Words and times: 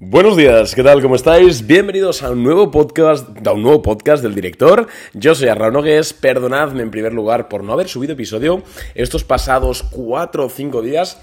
Buenos 0.00 0.36
días, 0.36 0.74
¿qué 0.74 0.82
tal? 0.82 1.00
¿Cómo 1.00 1.14
estáis? 1.14 1.64
Bienvenidos 1.64 2.24
a 2.24 2.30
un 2.30 2.42
nuevo 2.42 2.68
podcast, 2.72 3.28
a 3.46 3.52
un 3.52 3.62
nuevo 3.62 3.80
podcast 3.80 4.24
del 4.24 4.34
director. 4.34 4.88
Yo 5.12 5.36
soy 5.36 5.46
Arraun 5.46 5.74
Nogues, 5.74 6.12
perdonadme 6.12 6.82
en 6.82 6.90
primer 6.90 7.14
lugar 7.14 7.48
por 7.48 7.62
no 7.62 7.72
haber 7.72 7.88
subido 7.88 8.14
episodio 8.14 8.64
estos 8.96 9.22
pasados 9.22 9.84
4 9.84 10.46
o 10.46 10.48
5 10.48 10.82
días 10.82 11.22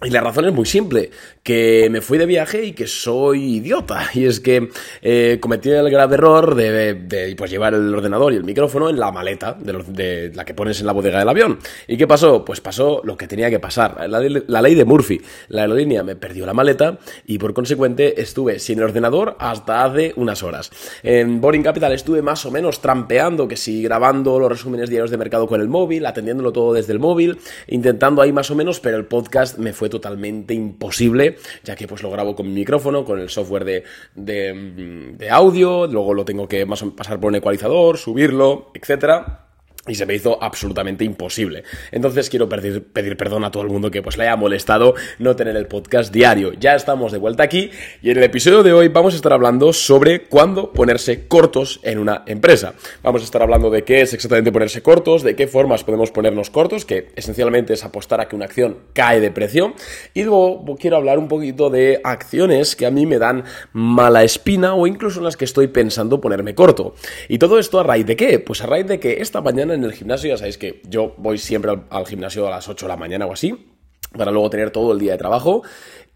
y 0.00 0.10
la 0.10 0.20
razón 0.20 0.44
es 0.44 0.52
muy 0.52 0.64
simple, 0.64 1.10
que 1.42 1.88
me 1.90 2.00
fui 2.00 2.18
de 2.18 2.26
viaje 2.26 2.64
y 2.64 2.72
que 2.72 2.86
soy 2.86 3.56
idiota. 3.56 4.08
Y 4.18 4.24
es 4.26 4.40
que 4.40 4.68
eh, 5.02 5.38
cometí 5.40 5.70
el 5.70 5.90
grave 5.90 6.14
error 6.14 6.54
de, 6.54 7.34
pues, 7.36 7.50
llevar 7.50 7.74
el 7.74 7.94
ordenador 7.94 8.32
y 8.32 8.36
el 8.36 8.44
micrófono 8.44 8.90
en 8.90 8.98
la 8.98 9.12
maleta 9.12 9.54
de, 9.54 10.32
la 10.34 10.44
que 10.44 10.54
pones 10.54 10.80
en 10.80 10.86
la 10.86 10.92
bodega 10.92 11.18
del 11.18 11.28
avión. 11.28 11.58
¿Y 11.86 11.96
qué 11.96 12.06
pasó? 12.06 12.44
Pues 12.44 12.60
pasó 12.60 13.00
lo 13.04 13.16
que 13.16 13.28
tenía 13.28 13.50
que 13.50 13.60
pasar. 13.60 14.08
La, 14.08 14.20
la, 14.20 14.62
ley 14.62 14.74
de 14.74 14.84
Murphy. 14.84 15.20
La 15.48 15.62
aerolínea 15.62 16.02
me 16.02 16.16
perdió 16.16 16.46
la 16.46 16.54
maleta 16.54 16.98
y 17.26 17.38
por 17.38 17.54
consecuente 17.54 18.20
estuve 18.20 18.58
sin 18.58 18.78
el 18.78 18.84
ordenador 18.84 19.36
hasta 19.38 19.84
hace 19.84 20.12
unas 20.16 20.42
horas. 20.42 20.70
En 21.02 21.40
Boring 21.40 21.62
Capital 21.62 21.92
estuve 21.92 22.22
más 22.22 22.44
o 22.46 22.50
menos 22.50 22.80
trampeando, 22.80 23.46
que 23.46 23.56
si 23.56 23.82
grabando 23.82 24.38
los 24.38 24.50
resúmenes 24.50 24.90
diarios 24.90 25.10
de 25.10 25.16
mercado 25.16 25.46
con 25.46 25.60
el 25.60 25.68
móvil, 25.68 26.06
atendiéndolo 26.06 26.52
todo 26.52 26.72
desde 26.72 26.92
el 26.92 26.98
móvil, 26.98 27.38
intentando 27.68 28.22
ahí 28.22 28.32
más 28.32 28.50
o 28.50 28.54
menos, 28.54 28.80
pero 28.80 28.96
el 28.96 29.04
podcast 29.04 29.58
me 29.58 29.72
fue 29.72 29.87
totalmente 29.88 30.54
imposible, 30.54 31.36
ya 31.64 31.76
que 31.76 31.86
pues 31.86 32.02
lo 32.02 32.10
grabo 32.10 32.34
con 32.34 32.46
mi 32.46 32.54
micrófono, 32.54 33.04
con 33.04 33.20
el 33.20 33.28
software 33.28 33.64
de, 33.64 33.84
de, 34.14 35.30
audio, 35.30 35.86
luego 35.86 36.14
lo 36.14 36.24
tengo 36.24 36.48
que 36.48 36.66
pasar 36.66 37.20
por 37.20 37.28
un 37.28 37.36
ecualizador, 37.36 37.98
subirlo, 37.98 38.70
etcétera 38.74 39.47
y 39.88 39.94
se 39.94 40.06
me 40.06 40.14
hizo 40.14 40.42
absolutamente 40.42 41.04
imposible. 41.04 41.64
Entonces 41.90 42.30
quiero 42.30 42.48
pedir, 42.48 42.84
pedir, 42.84 43.16
perdón 43.16 43.44
a 43.44 43.50
todo 43.50 43.62
el 43.62 43.68
mundo 43.68 43.90
que 43.90 44.02
pues 44.02 44.16
le 44.16 44.24
haya 44.24 44.36
molestado 44.36 44.94
no 45.18 45.36
tener 45.36 45.56
el 45.56 45.66
podcast 45.66 46.12
diario. 46.12 46.52
Ya 46.54 46.74
estamos 46.74 47.12
de 47.12 47.18
vuelta 47.18 47.42
aquí 47.42 47.70
y 48.02 48.10
en 48.10 48.18
el 48.18 48.24
episodio 48.24 48.62
de 48.62 48.72
hoy 48.72 48.88
vamos 48.88 49.14
a 49.14 49.16
estar 49.16 49.32
hablando 49.32 49.72
sobre 49.72 50.22
cuándo 50.22 50.72
ponerse 50.72 51.26
cortos 51.26 51.80
en 51.82 51.98
una 51.98 52.22
empresa. 52.26 52.74
Vamos 53.02 53.22
a 53.22 53.24
estar 53.24 53.42
hablando 53.42 53.70
de 53.70 53.84
qué 53.84 54.00
es 54.02 54.14
exactamente 54.14 54.52
ponerse 54.52 54.82
cortos, 54.82 55.22
de 55.22 55.36
qué 55.36 55.46
formas 55.46 55.84
podemos 55.84 56.10
ponernos 56.10 56.50
cortos, 56.50 56.84
que 56.84 57.10
esencialmente 57.16 57.74
es 57.74 57.84
apostar 57.84 58.20
a 58.20 58.28
que 58.28 58.36
una 58.36 58.44
acción 58.46 58.78
cae 58.92 59.20
de 59.20 59.30
precio. 59.30 59.74
Y 60.14 60.24
luego 60.24 60.64
quiero 60.78 60.96
hablar 60.96 61.18
un 61.18 61.28
poquito 61.28 61.70
de 61.70 62.00
acciones 62.04 62.76
que 62.76 62.86
a 62.86 62.90
mí 62.90 63.06
me 63.06 63.18
dan 63.18 63.44
mala 63.72 64.24
espina 64.24 64.74
o 64.74 64.86
incluso 64.86 65.20
en 65.20 65.24
las 65.24 65.36
que 65.36 65.44
estoy 65.44 65.68
pensando 65.68 66.20
ponerme 66.20 66.54
corto. 66.54 66.94
Y 67.28 67.38
todo 67.38 67.58
esto 67.58 67.80
a 67.80 67.82
raíz 67.82 68.06
de 68.06 68.16
qué? 68.16 68.38
Pues 68.38 68.62
a 68.62 68.66
raíz 68.66 68.86
de 68.86 69.00
que 69.00 69.20
esta 69.20 69.40
mañana 69.40 69.74
en 69.78 69.84
el 69.84 69.92
gimnasio, 69.92 70.30
ya 70.30 70.36
sabéis 70.36 70.58
que 70.58 70.82
yo 70.88 71.14
voy 71.16 71.38
siempre 71.38 71.72
al, 71.90 72.06
gimnasio 72.06 72.46
a 72.46 72.50
las 72.50 72.68
8 72.68 72.86
de 72.86 72.88
la 72.88 72.96
mañana 72.96 73.26
o 73.26 73.32
así, 73.32 73.74
para 74.16 74.30
luego 74.30 74.50
tener 74.50 74.70
todo 74.70 74.92
el 74.92 74.98
día 74.98 75.12
de 75.12 75.18
trabajo. 75.18 75.62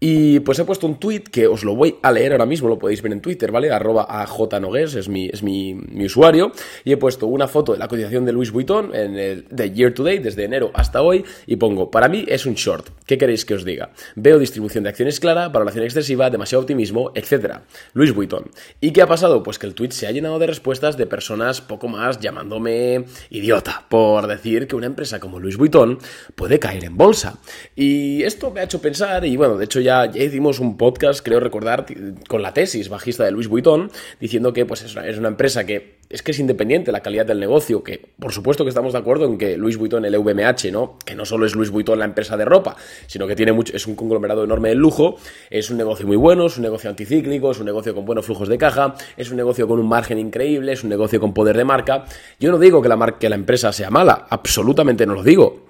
Y 0.05 0.41
pues 0.41 0.59
he 0.59 0.65
puesto 0.65 0.85
un 0.85 0.99
tweet 0.99 1.21
que 1.31 1.47
os 1.47 1.63
lo 1.63 1.77
voy 1.77 1.95
a 2.01 2.11
leer 2.11 2.33
ahora 2.33 2.45
mismo, 2.45 2.67
lo 2.67 2.77
podéis 2.77 3.01
ver 3.01 3.13
en 3.13 3.21
Twitter, 3.21 3.53
¿vale? 3.53 3.71
Arroba 3.71 4.05
ajnogues, 4.09 4.95
es 4.95 5.07
mi, 5.07 5.29
es 5.29 5.43
mi, 5.43 5.79
usuario. 6.03 6.51
Y 6.83 6.91
he 6.91 6.97
puesto 6.97 7.25
una 7.27 7.47
foto 7.47 7.71
de 7.71 7.79
la 7.79 7.87
cotización 7.87 8.25
de 8.25 8.33
Louis 8.33 8.51
Vuitton 8.51 8.93
en 8.93 9.17
el, 9.17 9.45
de 9.49 9.71
year 9.71 9.93
to 9.93 10.03
date, 10.03 10.19
desde 10.19 10.43
enero 10.43 10.71
hasta 10.73 11.01
hoy, 11.01 11.23
y 11.47 11.55
pongo, 11.55 11.89
para 11.89 12.09
mí 12.09 12.25
es 12.27 12.45
un 12.45 12.55
short. 12.55 12.89
¿Qué 13.05 13.17
queréis 13.17 13.45
que 13.45 13.53
os 13.53 13.63
diga? 13.63 13.91
Veo 14.17 14.39
distribución 14.39 14.83
de 14.83 14.89
acciones 14.89 15.21
clara, 15.21 15.47
valoración 15.47 15.85
excesiva, 15.85 16.29
demasiado 16.29 16.63
optimismo, 16.63 17.13
etc. 17.15 17.59
Louis 17.93 18.13
Vuitton. 18.13 18.51
¿Y 18.81 18.91
qué 18.91 19.03
ha 19.03 19.07
pasado? 19.07 19.41
Pues 19.41 19.57
que 19.57 19.67
el 19.67 19.73
tweet 19.73 19.91
se 19.91 20.07
ha 20.07 20.11
llenado 20.11 20.37
de 20.37 20.47
respuestas 20.47 20.97
de 20.97 21.05
personas 21.05 21.61
poco 21.61 21.87
más 21.87 22.19
llamándome 22.19 23.05
idiota 23.29 23.85
por 23.87 24.27
decir 24.27 24.67
que 24.67 24.75
una 24.75 24.87
empresa 24.87 25.21
como 25.21 25.39
Louis 25.39 25.55
Vuitton 25.55 25.97
puede 26.35 26.59
caer 26.59 26.83
en 26.83 26.97
bolsa. 26.97 27.39
Y 27.73 28.21
esto 28.23 28.51
me 28.51 28.59
ha 28.59 28.63
hecho 28.63 28.81
pensar, 28.81 29.23
y 29.23 29.37
bueno, 29.37 29.55
de 29.55 29.63
hecho 29.63 29.79
ya 29.79 29.92
ya, 29.93 30.23
hicimos 30.23 30.59
un 30.59 30.77
podcast, 30.77 31.23
creo 31.23 31.39
recordar, 31.39 31.85
con 32.27 32.41
la 32.41 32.53
tesis 32.53 32.89
bajista 32.89 33.23
de 33.23 33.31
Luis 33.31 33.47
Vuitton, 33.47 33.91
diciendo 34.19 34.53
que 34.53 34.65
pues, 34.65 34.81
es, 34.83 34.95
una, 34.95 35.07
es 35.07 35.17
una 35.17 35.27
empresa 35.27 35.65
que 35.65 36.03
es 36.13 36.21
que 36.21 36.31
es 36.31 36.39
independiente 36.39 36.91
la 36.91 36.99
calidad 36.99 37.25
del 37.25 37.39
negocio, 37.39 37.83
que 37.83 37.99
por 38.19 38.31
supuesto 38.31 38.63
que 38.63 38.69
estamos 38.69 38.93
de 38.93 38.99
acuerdo 38.99 39.25
en 39.25 39.37
que 39.37 39.57
Luis 39.57 39.77
Vuitton, 39.77 40.05
el 40.05 40.15
VMH, 40.15 40.71
¿no? 40.71 40.99
Que 41.03 41.15
no 41.15 41.25
solo 41.25 41.47
es 41.47 41.55
Luis 41.55 41.71
Vuitton 41.71 41.97
la 41.97 42.05
empresa 42.05 42.37
de 42.37 42.45
ropa, 42.45 42.75
sino 43.07 43.25
que 43.25 43.35
tiene 43.35 43.51
mucho, 43.51 43.75
es 43.75 43.87
un 43.87 43.95
conglomerado 43.95 44.43
enorme 44.43 44.69
de 44.69 44.75
lujo, 44.75 45.15
es 45.49 45.71
un 45.71 45.77
negocio 45.77 46.05
muy 46.05 46.15
bueno, 46.15 46.45
es 46.45 46.57
un 46.57 46.63
negocio 46.63 46.89
anticíclico, 46.91 47.49
es 47.49 47.59
un 47.59 47.65
negocio 47.65 47.95
con 47.95 48.05
buenos 48.05 48.27
flujos 48.27 48.47
de 48.47 48.59
caja, 48.59 48.93
es 49.17 49.31
un 49.31 49.37
negocio 49.37 49.67
con 49.67 49.79
un 49.79 49.87
margen 49.87 50.19
increíble, 50.19 50.73
es 50.73 50.83
un 50.83 50.91
negocio 50.91 51.19
con 51.19 51.33
poder 51.33 51.57
de 51.57 51.65
marca. 51.65 52.05
Yo 52.39 52.51
no 52.51 52.59
digo 52.59 52.79
que 52.81 52.89
la, 52.89 53.15
que 53.19 53.27
la 53.27 53.35
empresa 53.35 53.73
sea 53.73 53.89
mala, 53.89 54.27
absolutamente 54.29 55.07
no 55.07 55.15
lo 55.15 55.23
digo, 55.23 55.65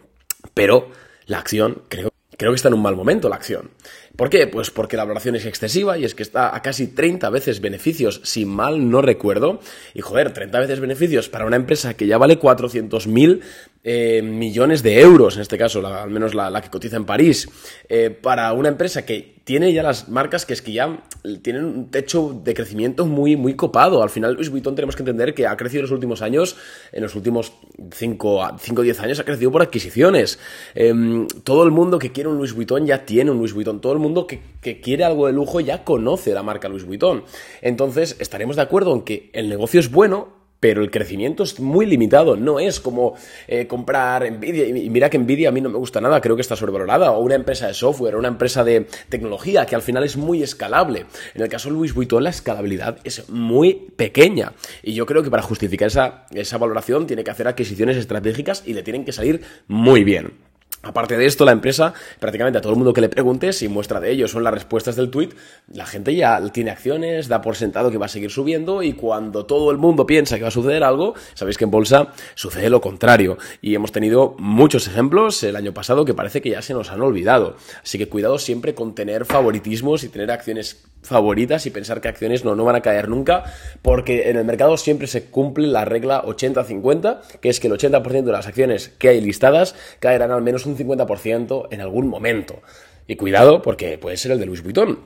pero 0.54 0.90
la 1.28 1.40
acción 1.40 1.84
creo, 1.88 2.12
creo 2.38 2.52
que 2.52 2.56
está 2.56 2.68
en 2.68 2.74
un 2.74 2.82
mal 2.82 2.98
momento, 2.98 3.30
la 3.30 3.38
acción. 3.38 3.70
¿Por 4.16 4.30
qué? 4.30 4.46
Pues 4.46 4.70
porque 4.70 4.96
la 4.96 5.04
valoración 5.06 5.36
es 5.36 5.46
excesiva 5.48 5.98
y 5.98 6.06
es 6.06 6.14
que 6.14 6.22
está 6.22 6.56
a 6.56 6.62
casi 6.62 6.88
30 6.88 7.32
veces 7.32 7.62
beneficios, 7.62 8.22
si 8.24 8.46
mal 8.46 8.92
no 8.92 9.02
recuerdo. 9.02 9.60
Y 9.96 10.02
joder, 10.02 10.34
30 10.34 10.60
veces 10.60 10.80
beneficios 10.80 11.30
para 11.30 11.46
una 11.46 11.56
empresa 11.56 11.96
que 11.96 12.06
ya 12.06 12.20
vale 12.20 12.40
400.000 12.40 13.42
eh, 13.86 14.22
millones 14.22 14.84
de 14.84 15.02
euros, 15.02 15.36
en 15.36 15.42
este 15.42 15.58
caso, 15.58 15.86
al 15.86 16.12
menos 16.12 16.36
la, 16.36 16.62
que 16.62 16.70
cotiza 16.70 16.96
en 16.96 17.06
París, 17.06 17.50
eh, 17.90 18.12
para 18.12 18.54
una 18.54 18.70
empresa 18.70 19.04
que 19.04 19.34
tiene 19.44 19.74
ya 19.74 19.84
las 19.84 20.08
marcas 20.08 20.46
que 20.46 20.54
es 20.54 20.62
que 20.62 20.72
ya 20.72 21.04
tienen 21.42 21.66
un 21.66 21.92
techo 21.92 22.40
de 22.44 22.54
crecimiento 22.54 23.06
muy, 23.06 23.36
muy 23.36 23.56
copado. 23.56 24.02
Al 24.02 24.10
final, 24.10 24.36
Luis 24.36 24.50
Vuitton 24.50 24.76
tenemos 24.76 24.96
que 24.96 25.02
entender 25.02 25.34
que 25.34 25.48
ha 25.48 25.58
crecido 25.58 25.80
en 25.80 25.84
los 25.84 25.92
últimos 25.92 26.22
años, 26.22 26.56
en 26.94 27.04
los 27.04 27.14
últimos 27.16 27.54
5 27.92 28.30
o 28.30 28.82
10 28.84 29.00
años, 29.02 29.20
ha 29.20 29.26
crecido 29.26 29.52
por 29.52 29.62
adquisiciones. 29.62 30.40
Em, 30.76 31.28
todo 31.44 31.64
el 31.64 31.72
mundo 31.72 32.00
que 32.00 32.14
quiere 32.14 32.30
un 32.30 32.38
Luis 32.38 32.54
Vuitton 32.54 32.86
ya 32.86 33.06
tiene 33.06 33.32
un 33.32 33.38
Luis 33.38 33.52
Vuitton. 33.54 33.82
Todo 33.82 33.92
mundo 34.04 34.28
que, 34.28 34.42
quiere 34.82 35.04
algo 35.04 35.28
de 35.28 35.34
lujo 35.34 35.60
ya 35.60 35.84
conoce 35.84 36.34
la 36.34 36.44
marca 36.44 36.70
Louis 36.70 36.86
Vuitton. 36.86 37.24
Entonces, 37.62 38.16
estaremos 38.20 38.56
de 38.56 38.62
acuerdo 38.62 38.94
en 38.94 39.02
que 39.02 39.30
el 39.34 39.50
negocio 39.50 39.80
es 39.80 39.92
bueno, 39.92 40.44
pero 40.64 40.82
el 40.82 40.92
crecimiento 40.92 41.44
es 41.44 41.60
muy 41.60 41.86
limitado. 41.86 42.38
No 42.38 42.58
es 42.58 42.80
como 42.80 43.16
eh, 43.50 43.68
comprar 43.68 44.32
Nvidia. 44.32 44.66
Y 44.66 44.90
mira 44.90 45.10
que 45.10 45.20
Nvidia 45.20 45.50
a 45.50 45.52
mí 45.52 45.60
no 45.60 45.70
me 45.70 45.78
gusta 45.78 46.00
nada, 46.00 46.22
creo 46.22 46.38
que 46.38 46.42
está 46.42 46.56
sobrevalorada. 46.56 47.12
O 47.12 47.20
una 47.20 47.36
empresa 47.36 47.68
de 47.68 47.74
software, 47.74 48.16
o 48.16 48.20
una 48.20 48.30
empresa 48.30 48.64
de 48.64 48.88
tecnología 49.10 49.66
que 49.66 49.76
al 49.76 49.82
final 49.82 50.06
es 50.06 50.16
muy 50.16 50.42
escalable. 50.42 51.06
En 51.34 51.42
el 51.42 51.50
caso 51.50 51.68
de 51.68 51.76
Louis 51.76 51.94
Vuitton, 51.94 52.24
la 52.24 52.30
escalabilidad 52.30 53.00
es 53.04 53.28
muy 53.30 53.74
pequeña. 53.74 54.54
Y 54.82 54.94
yo 54.94 55.06
creo 55.06 55.22
que 55.22 55.30
para 55.30 55.44
justificar 55.44 55.88
esa, 55.88 56.28
esa 56.32 56.58
valoración 56.58 57.08
tiene 57.08 57.26
que 57.26 57.32
hacer 57.32 57.50
adquisiciones 57.50 57.98
estratégicas 57.98 58.64
y 58.66 58.74
le 58.74 58.84
tienen 58.84 59.04
que 59.04 59.12
salir 59.12 59.42
muy 59.68 60.06
bien. 60.06 60.53
Aparte 60.86 61.16
de 61.16 61.26
esto, 61.26 61.46
la 61.46 61.54
empresa, 61.54 61.94
prácticamente 62.20 62.58
a 62.58 62.62
todo 62.62 62.74
el 62.74 62.78
mundo 62.78 62.92
que 62.92 63.00
le 63.00 63.08
pregunte, 63.08 63.54
si 63.54 63.70
muestra 63.70 64.02
de 64.02 64.12
ello 64.12 64.28
son 64.28 64.44
las 64.44 64.54
respuestas 64.54 64.98
del 64.98 65.10
tweet, 65.10 65.30
la 65.72 65.86
gente 65.86 66.14
ya 66.14 66.42
tiene 66.52 66.72
acciones, 66.72 67.30
da 67.30 67.42
por 67.42 67.56
sentado 67.56 67.90
que 67.90 67.98
va 67.98 68.08
a 68.08 68.10
seguir 68.10 68.30
subiendo 68.30 68.84
y 68.84 68.92
cuando 68.92 69.46
todo 69.46 69.72
el 69.72 69.78
mundo 69.78 70.06
piensa 70.06 70.36
que 70.36 70.42
va 70.42 70.50
a 70.50 70.52
suceder 70.52 70.84
algo, 70.84 71.14
sabéis 71.36 71.58
que 71.58 71.64
en 71.64 71.72
bolsa 71.72 72.10
sucede 72.36 72.70
lo 72.70 72.82
contrario. 72.82 73.38
Y 73.62 73.76
hemos 73.76 73.94
tenido 73.94 74.36
muchos 74.40 74.86
ejemplos 74.88 75.42
el 75.44 75.56
año 75.56 75.74
pasado 75.74 76.04
que 76.04 76.14
parece 76.14 76.42
que 76.42 76.50
ya 76.50 76.62
se 76.62 76.74
nos 76.74 76.92
han 76.92 77.02
olvidado. 77.02 77.56
Así 77.82 77.98
que 77.98 78.10
cuidado 78.10 78.38
siempre 78.38 78.76
con 78.76 78.94
tener 78.94 79.24
favoritismos 79.24 80.04
y 80.04 80.10
tener 80.10 80.32
acciones 80.32 80.84
favoritas 81.02 81.66
y 81.66 81.72
pensar 81.72 82.02
que 82.02 82.08
acciones 82.08 82.44
no, 82.44 82.56
no 82.56 82.64
van 82.64 82.76
a 82.76 82.82
caer 82.82 83.10
nunca, 83.10 83.44
porque 83.82 84.30
en 84.30 84.38
el 84.38 84.46
mercado 84.46 84.78
siempre 84.78 85.08
se 85.08 85.26
cumple 85.26 85.68
la 85.68 85.86
regla 85.86 86.24
80-50, 86.24 87.40
que 87.42 87.50
es 87.50 87.60
que 87.60 87.68
el 87.68 87.74
80% 87.74 88.24
de 88.24 88.32
las 88.32 88.48
acciones 88.48 88.90
que 88.98 89.10
hay 89.10 89.22
listadas 89.22 89.76
caerán 90.00 90.32
al 90.32 90.42
menos 90.42 90.66
un 90.66 90.73
50% 90.78 91.68
en 91.72 91.82
algún 91.82 92.08
momento. 92.08 92.62
Y 93.08 93.16
cuidado, 93.16 93.62
porque 93.62 93.98
puede 93.98 94.18
ser 94.18 94.32
el 94.32 94.40
de 94.40 94.46
Luis 94.46 94.64
Vuitton. 94.64 95.00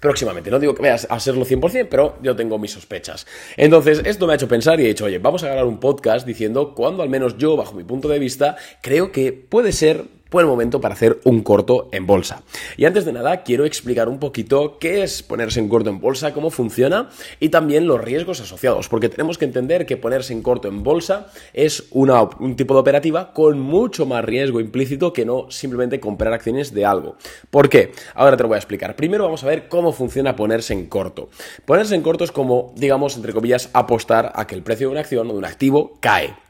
Próximamente, 0.00 0.50
no 0.50 0.58
digo 0.58 0.74
que 0.74 0.82
vayas 0.82 1.06
a 1.08 1.18
serlo 1.20 1.44
100%, 1.44 1.88
pero 1.90 2.16
yo 2.22 2.36
tengo 2.36 2.58
mis 2.58 2.72
sospechas. 2.72 3.26
Entonces, 3.56 4.02
esto 4.04 4.26
me 4.26 4.32
ha 4.32 4.36
hecho 4.36 4.48
pensar 4.48 4.78
y 4.80 4.84
he 4.84 4.88
dicho, 4.88 5.06
oye, 5.06 5.18
vamos 5.18 5.42
a 5.42 5.46
grabar 5.46 5.64
un 5.64 5.80
podcast 5.80 6.26
diciendo 6.26 6.74
cuando 6.74 7.02
al 7.02 7.08
menos 7.08 7.38
yo, 7.38 7.56
bajo 7.56 7.74
mi 7.74 7.84
punto 7.84 8.08
de 8.08 8.18
vista, 8.18 8.56
creo 8.82 9.10
que 9.10 9.32
puede 9.32 9.72
ser 9.72 10.04
buen 10.36 10.46
momento 10.46 10.82
para 10.82 10.92
hacer 10.92 11.18
un 11.24 11.42
corto 11.42 11.88
en 11.92 12.06
bolsa. 12.06 12.42
Y 12.76 12.84
antes 12.84 13.06
de 13.06 13.14
nada, 13.14 13.42
quiero 13.42 13.64
explicar 13.64 14.06
un 14.06 14.18
poquito 14.18 14.76
qué 14.78 15.02
es 15.02 15.22
ponerse 15.22 15.60
en 15.60 15.70
corto 15.70 15.88
en 15.88 15.98
bolsa, 15.98 16.34
cómo 16.34 16.50
funciona 16.50 17.08
y 17.40 17.48
también 17.48 17.86
los 17.86 18.02
riesgos 18.02 18.42
asociados, 18.42 18.90
porque 18.90 19.08
tenemos 19.08 19.38
que 19.38 19.46
entender 19.46 19.86
que 19.86 19.96
ponerse 19.96 20.34
en 20.34 20.42
corto 20.42 20.68
en 20.68 20.82
bolsa 20.82 21.28
es 21.54 21.84
una, 21.90 22.22
un 22.22 22.54
tipo 22.54 22.74
de 22.74 22.80
operativa 22.80 23.32
con 23.32 23.58
mucho 23.58 24.04
más 24.04 24.26
riesgo 24.26 24.60
implícito 24.60 25.14
que 25.14 25.24
no 25.24 25.50
simplemente 25.50 26.00
comprar 26.00 26.34
acciones 26.34 26.74
de 26.74 26.84
algo. 26.84 27.16
¿Por 27.48 27.70
qué? 27.70 27.92
Ahora 28.14 28.36
te 28.36 28.42
lo 28.42 28.50
voy 28.50 28.56
a 28.56 28.58
explicar. 28.58 28.94
Primero 28.94 29.24
vamos 29.24 29.42
a 29.42 29.46
ver 29.46 29.68
cómo 29.68 29.90
funciona 29.94 30.36
ponerse 30.36 30.74
en 30.74 30.84
corto. 30.84 31.30
Ponerse 31.64 31.94
en 31.94 32.02
corto 32.02 32.24
es 32.24 32.30
como, 32.30 32.74
digamos, 32.76 33.16
entre 33.16 33.32
comillas, 33.32 33.70
apostar 33.72 34.32
a 34.34 34.46
que 34.46 34.54
el 34.54 34.62
precio 34.62 34.88
de 34.88 34.92
una 34.92 35.00
acción 35.00 35.30
o 35.30 35.32
de 35.32 35.38
un 35.38 35.46
activo 35.46 35.96
cae. 36.00 36.45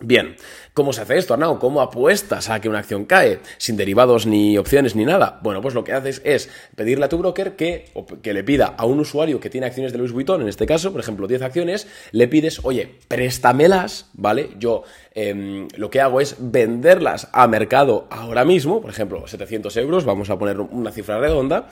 Bien, 0.00 0.36
¿cómo 0.74 0.92
se 0.92 1.00
hace 1.00 1.18
esto, 1.18 1.34
Arnau? 1.34 1.58
¿Cómo 1.58 1.80
apuestas 1.80 2.50
a 2.50 2.60
que 2.60 2.68
una 2.68 2.78
acción 2.78 3.04
cae 3.04 3.40
sin 3.56 3.76
derivados 3.76 4.26
ni 4.26 4.56
opciones 4.56 4.94
ni 4.94 5.04
nada? 5.04 5.40
Bueno, 5.42 5.60
pues 5.60 5.74
lo 5.74 5.82
que 5.82 5.92
haces 5.92 6.22
es 6.24 6.48
pedirle 6.76 7.06
a 7.06 7.08
tu 7.08 7.18
broker 7.18 7.56
que, 7.56 7.86
que 8.22 8.32
le 8.32 8.44
pida 8.44 8.76
a 8.78 8.86
un 8.86 9.00
usuario 9.00 9.40
que 9.40 9.50
tiene 9.50 9.66
acciones 9.66 9.90
de 9.90 9.98
Louis 9.98 10.12
Vuitton, 10.12 10.40
en 10.40 10.46
este 10.46 10.66
caso, 10.66 10.92
por 10.92 11.00
ejemplo, 11.00 11.26
10 11.26 11.42
acciones, 11.42 11.88
le 12.12 12.28
pides, 12.28 12.60
oye, 12.62 12.94
préstamelas, 13.08 14.08
¿vale? 14.12 14.50
Yo 14.60 14.84
em, 15.14 15.66
lo 15.76 15.90
que 15.90 16.00
hago 16.00 16.20
es 16.20 16.36
venderlas 16.38 17.28
a 17.32 17.48
mercado 17.48 18.06
ahora 18.08 18.44
mismo, 18.44 18.80
por 18.80 18.90
ejemplo, 18.90 19.26
700 19.26 19.76
euros, 19.78 20.04
vamos 20.04 20.30
a 20.30 20.38
poner 20.38 20.60
una 20.60 20.92
cifra 20.92 21.18
redonda, 21.18 21.70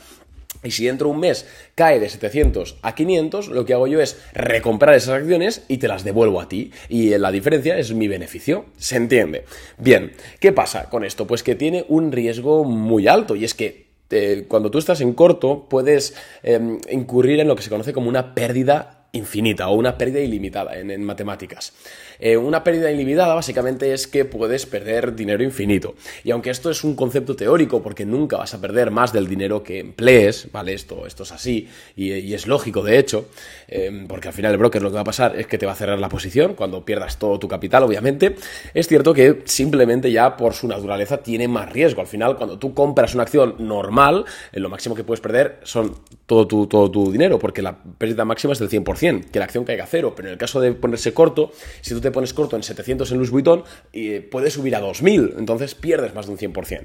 Y 0.63 0.71
si 0.71 0.87
dentro 0.87 1.09
de 1.09 1.15
un 1.15 1.21
mes 1.21 1.47
cae 1.75 2.01
de 2.01 2.09
700 2.09 2.77
a 2.83 2.95
500, 2.95 3.49
lo 3.49 3.65
que 3.65 3.75
hago 3.75 3.87
yo 3.87 4.01
es 4.01 4.19
recomprar 4.33 4.95
esas 4.95 5.21
acciones 5.21 5.65
y 5.69 5.79
te 5.79 5.89
las 5.89 6.05
devuelvo 6.05 6.41
a 6.41 6.49
ti. 6.49 6.73
Y 6.89 7.17
la 7.19 7.31
diferencia 7.31 7.79
es 7.79 7.93
mi 7.93 8.09
beneficio. 8.09 8.67
¿Se 8.79 8.97
entiende? 8.97 9.45
Bien, 9.79 10.13
¿qué 10.41 10.53
pasa 10.53 10.89
con 10.91 11.05
esto? 11.05 11.27
Pues 11.27 11.43
que 11.43 11.55
tiene 11.55 11.85
un 11.89 12.13
riesgo 12.13 12.65
muy 12.65 13.09
alto 13.09 13.37
y 13.37 13.45
es 13.45 13.55
que 13.55 13.87
eh, 14.11 14.45
cuando 14.47 14.71
tú 14.71 14.79
estás 14.79 15.01
en 15.01 15.15
corto 15.15 15.67
puedes 15.69 16.15
em, 16.45 16.79
incurrir 16.91 17.41
en 17.41 17.49
lo 17.49 17.57
que 17.57 17.63
se 17.63 17.71
conoce 17.71 17.93
como 17.93 18.09
una 18.09 18.35
pérdida 18.35 18.96
infinita 19.17 19.69
o 19.69 19.75
una 19.75 19.99
pérdida 19.99 20.21
ilimitada 20.21 20.79
en, 20.79 21.05
matemáticas. 21.05 21.73
Eh, 22.19 22.37
una 22.37 22.65
pérdida 22.65 22.91
ilimitada 22.91 23.35
básicamente 23.35 23.93
es 23.93 24.07
que 24.07 24.25
puedes 24.25 24.67
perder 24.67 25.15
dinero 25.15 25.43
infinito. 25.43 25.95
Y 26.25 26.31
aunque 26.31 26.51
esto 26.51 26.71
es 26.71 26.85
un 26.85 26.97
concepto 26.97 27.37
teórico, 27.37 27.83
porque 27.83 28.07
nunca 28.07 28.37
vas 28.37 28.55
a 28.55 28.61
perder 28.61 28.91
más 28.91 29.13
del 29.13 29.29
dinero 29.29 29.63
que 29.63 29.81
emplees, 29.81 30.49
¿vale? 30.53 30.75
Esto, 30.75 31.07
esto 31.07 31.25
es 31.25 31.33
así 31.33 31.69
y, 31.95 32.35
es 32.35 32.47
lógico 32.47 32.83
de 32.83 32.99
hecho, 32.99 33.29
eh, 33.69 34.05
porque 34.09 34.29
al 34.29 34.35
final 34.35 34.53
el 34.53 34.59
broker 34.59 34.83
lo 34.83 34.91
que 34.91 34.95
va 34.95 35.01
a 35.01 35.05
pasar 35.05 35.39
es 35.39 35.47
que 35.47 35.59
te 35.59 35.67
va 35.67 35.73
a 35.73 35.75
cerrar 35.75 35.99
la 35.99 36.09
posición 36.09 36.55
cuando 36.55 36.85
pierdas 36.85 37.19
todo 37.19 37.39
tu 37.39 37.49
capital, 37.49 37.83
obviamente. 37.83 38.37
Es 38.75 38.89
cierto 38.89 39.15
que 39.15 39.43
simplemente 39.45 40.11
ya 40.13 40.37
por 40.37 40.55
su 40.55 40.69
naturaleza 40.69 41.19
tiene 41.19 41.49
más 41.49 41.73
riesgo. 41.73 42.01
Al 42.01 42.07
final, 42.07 42.37
cuando 42.37 42.59
tú 42.59 42.75
compras 42.75 43.15
una 43.15 43.23
acción 43.23 43.57
normal, 43.59 44.25
eh, 44.53 44.61
lo 44.61 44.69
máximo 44.69 44.95
que 44.95 45.05
puedes 45.05 45.21
perder 45.21 45.61
son 45.63 45.95
todo 46.27 46.47
tu, 46.47 46.67
todo 46.67 46.91
tu 46.91 47.11
dinero, 47.11 47.39
porque 47.39 47.63
la 47.63 47.77
pérdida 47.77 48.25
máxima 48.25 48.53
es 48.53 48.59
del 48.59 48.69
100% 48.69 49.06
que 49.33 49.39
la 49.39 49.47
acción 49.47 49.65
caiga 49.65 49.85
a 49.85 49.87
cero, 49.87 50.15
pero 50.17 50.29
en 50.29 50.33
el 50.33 50.39
caso 50.39 50.61
de 50.61 50.73
ponerse 50.73 51.13
corto, 51.13 51.53
si 51.81 51.95
tú 51.95 52.01
te 52.01 52.11
pones 52.11 52.33
corto 52.33 52.57
en 52.57 52.63
700 52.63 53.11
en 53.11 53.17
Louis 53.19 53.31
Vuitton, 53.31 53.65
eh, 53.93 54.27
puedes 54.31 54.55
subir 54.55 54.77
a 54.77 54.81
2000, 54.81 55.35
entonces 55.39 55.75
pierdes 55.75 56.15
más 56.15 56.27
de 56.27 56.33
un 56.33 56.39
100%. 56.39 56.83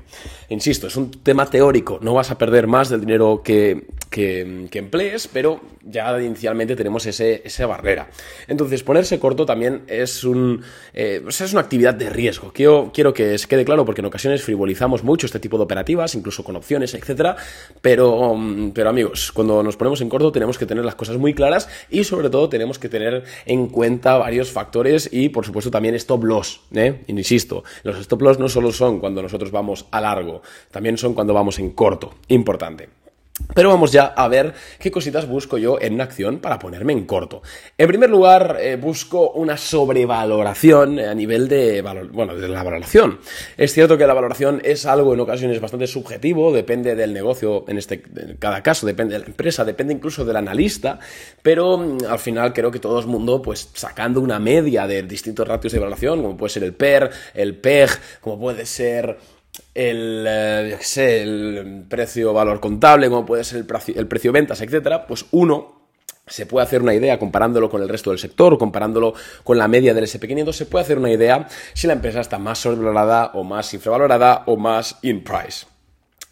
Insisto, 0.49 0.87
es 0.87 0.95
un 0.95 1.11
tema 1.11 1.49
teórico, 1.49 1.99
no 2.01 2.13
vas 2.13 2.31
a 2.31 2.37
perder 2.37 2.67
más 2.67 2.89
del 2.89 3.01
dinero 3.01 3.41
que, 3.43 3.85
que, 4.09 4.69
emplees, 4.73 5.29
pero 5.31 5.61
ya 5.83 6.19
inicialmente 6.21 6.75
tenemos 6.75 7.05
ese, 7.05 7.41
esa 7.45 7.65
barrera. 7.67 8.09
Entonces, 8.47 8.83
ponerse 8.83 9.19
corto 9.19 9.45
también 9.45 9.83
es, 9.87 10.23
un, 10.23 10.63
eh, 10.93 11.23
es 11.27 11.51
una 11.51 11.61
actividad 11.61 11.93
de 11.93 12.09
riesgo. 12.09 12.51
Quiero, 12.53 12.91
quiero 12.93 13.13
que 13.13 13.37
se 13.37 13.47
quede 13.47 13.63
claro 13.65 13.85
porque 13.85 14.01
en 14.01 14.05
ocasiones 14.05 14.43
frivolizamos 14.43 15.03
mucho 15.03 15.25
este 15.25 15.39
tipo 15.39 15.57
de 15.57 15.63
operativas, 15.63 16.15
incluso 16.15 16.43
con 16.43 16.55
opciones, 16.55 16.93
etcétera, 16.93 17.35
pero, 17.81 18.37
pero 18.73 18.89
amigos, 18.89 19.31
cuando 19.31 19.63
nos 19.63 19.77
ponemos 19.77 20.01
en 20.01 20.09
corto 20.09 20.31
tenemos 20.31 20.57
que 20.57 20.65
tener 20.65 20.83
las 20.83 20.95
cosas 20.95 21.17
muy 21.17 21.33
claras 21.33 21.69
y 21.89 22.03
sobre 22.11 22.29
todo 22.29 22.49
tenemos 22.49 22.77
que 22.77 22.89
tener 22.89 23.23
en 23.45 23.67
cuenta 23.67 24.17
varios 24.17 24.51
factores 24.51 25.09
y 25.13 25.29
por 25.29 25.45
supuesto 25.45 25.71
también 25.71 25.95
stop 25.95 26.25
loss. 26.25 26.59
¿eh? 26.73 27.03
Insisto, 27.07 27.63
los 27.83 27.97
stop 27.99 28.21
loss 28.21 28.37
no 28.37 28.49
solo 28.49 28.73
son 28.73 28.99
cuando 28.99 29.21
nosotros 29.21 29.49
vamos 29.49 29.85
a 29.91 30.01
largo, 30.01 30.41
también 30.71 30.97
son 30.97 31.13
cuando 31.13 31.33
vamos 31.33 31.57
en 31.57 31.71
corto. 31.71 32.15
Importante. 32.27 32.89
Pero 33.53 33.69
vamos 33.69 33.91
ya 33.91 34.05
a 34.05 34.27
ver 34.27 34.53
qué 34.79 34.91
cositas 34.91 35.27
busco 35.27 35.57
yo 35.57 35.79
en 35.81 35.93
una 35.95 36.05
acción 36.05 36.39
para 36.39 36.59
ponerme 36.59 36.93
en 36.93 37.05
corto. 37.05 37.41
En 37.77 37.87
primer 37.87 38.09
lugar, 38.09 38.57
eh, 38.59 38.77
busco 38.77 39.31
una 39.31 39.57
sobrevaloración 39.57 40.99
a 40.99 41.13
nivel 41.13 41.47
de, 41.47 41.81
bueno, 42.11 42.35
de 42.35 42.47
la 42.47 42.63
valoración. 42.63 43.19
Es 43.57 43.73
cierto 43.73 43.97
que 43.97 44.07
la 44.07 44.13
valoración 44.13 44.61
es 44.63 44.85
algo 44.85 45.13
en 45.13 45.19
ocasiones 45.19 45.59
bastante 45.59 45.87
subjetivo, 45.87 46.53
depende 46.53 46.95
del 46.95 47.13
negocio, 47.13 47.65
en 47.67 47.77
este 47.77 48.01
cada 48.39 48.63
caso, 48.63 48.85
depende 48.85 49.13
de 49.13 49.19
la 49.19 49.25
empresa, 49.25 49.65
depende 49.65 49.93
incluso 49.93 50.23
del 50.23 50.35
analista, 50.37 50.99
pero 51.41 51.77
mm, 51.77 52.05
al 52.09 52.19
final 52.19 52.53
creo 52.53 52.71
que 52.71 52.79
todo 52.79 52.99
el 52.99 53.07
mundo, 53.07 53.41
pues 53.41 53.69
sacando 53.73 54.21
una 54.21 54.39
media 54.39 54.87
de 54.87 55.03
distintos 55.03 55.47
ratios 55.47 55.73
de 55.73 55.79
valoración, 55.79 56.21
como 56.21 56.37
puede 56.37 56.53
ser 56.53 56.63
el 56.63 56.73
PER, 56.73 57.09
el 57.33 57.55
PEG, 57.55 57.89
como 58.21 58.39
puede 58.39 58.65
ser 58.65 59.17
el, 59.73 60.25
eh, 60.27 60.77
el 60.95 61.85
precio 61.87 62.33
valor 62.33 62.59
contable, 62.59 63.09
como 63.09 63.25
puede 63.25 63.43
ser 63.43 63.59
el 63.59 63.65
precio, 63.65 63.95
el 63.97 64.07
precio 64.07 64.31
ventas, 64.31 64.61
etcétera, 64.61 65.07
pues 65.07 65.25
uno 65.31 65.81
se 66.27 66.45
puede 66.45 66.65
hacer 66.65 66.81
una 66.81 66.93
idea 66.93 67.19
comparándolo 67.19 67.69
con 67.69 67.81
el 67.81 67.89
resto 67.89 68.09
del 68.09 68.19
sector, 68.19 68.57
comparándolo 68.57 69.13
con 69.43 69.57
la 69.57 69.67
media 69.67 69.93
del 69.93 70.05
SP500, 70.05 70.53
se 70.53 70.65
puede 70.65 70.85
hacer 70.85 70.97
una 70.97 71.11
idea 71.11 71.47
si 71.73 71.87
la 71.87 71.93
empresa 71.93 72.21
está 72.21 72.39
más 72.39 72.59
sobrevalorada 72.59 73.31
o 73.33 73.43
más 73.43 73.73
infravalorada 73.73 74.43
o 74.45 74.55
más 74.57 74.97
in 75.01 75.23
price. 75.23 75.70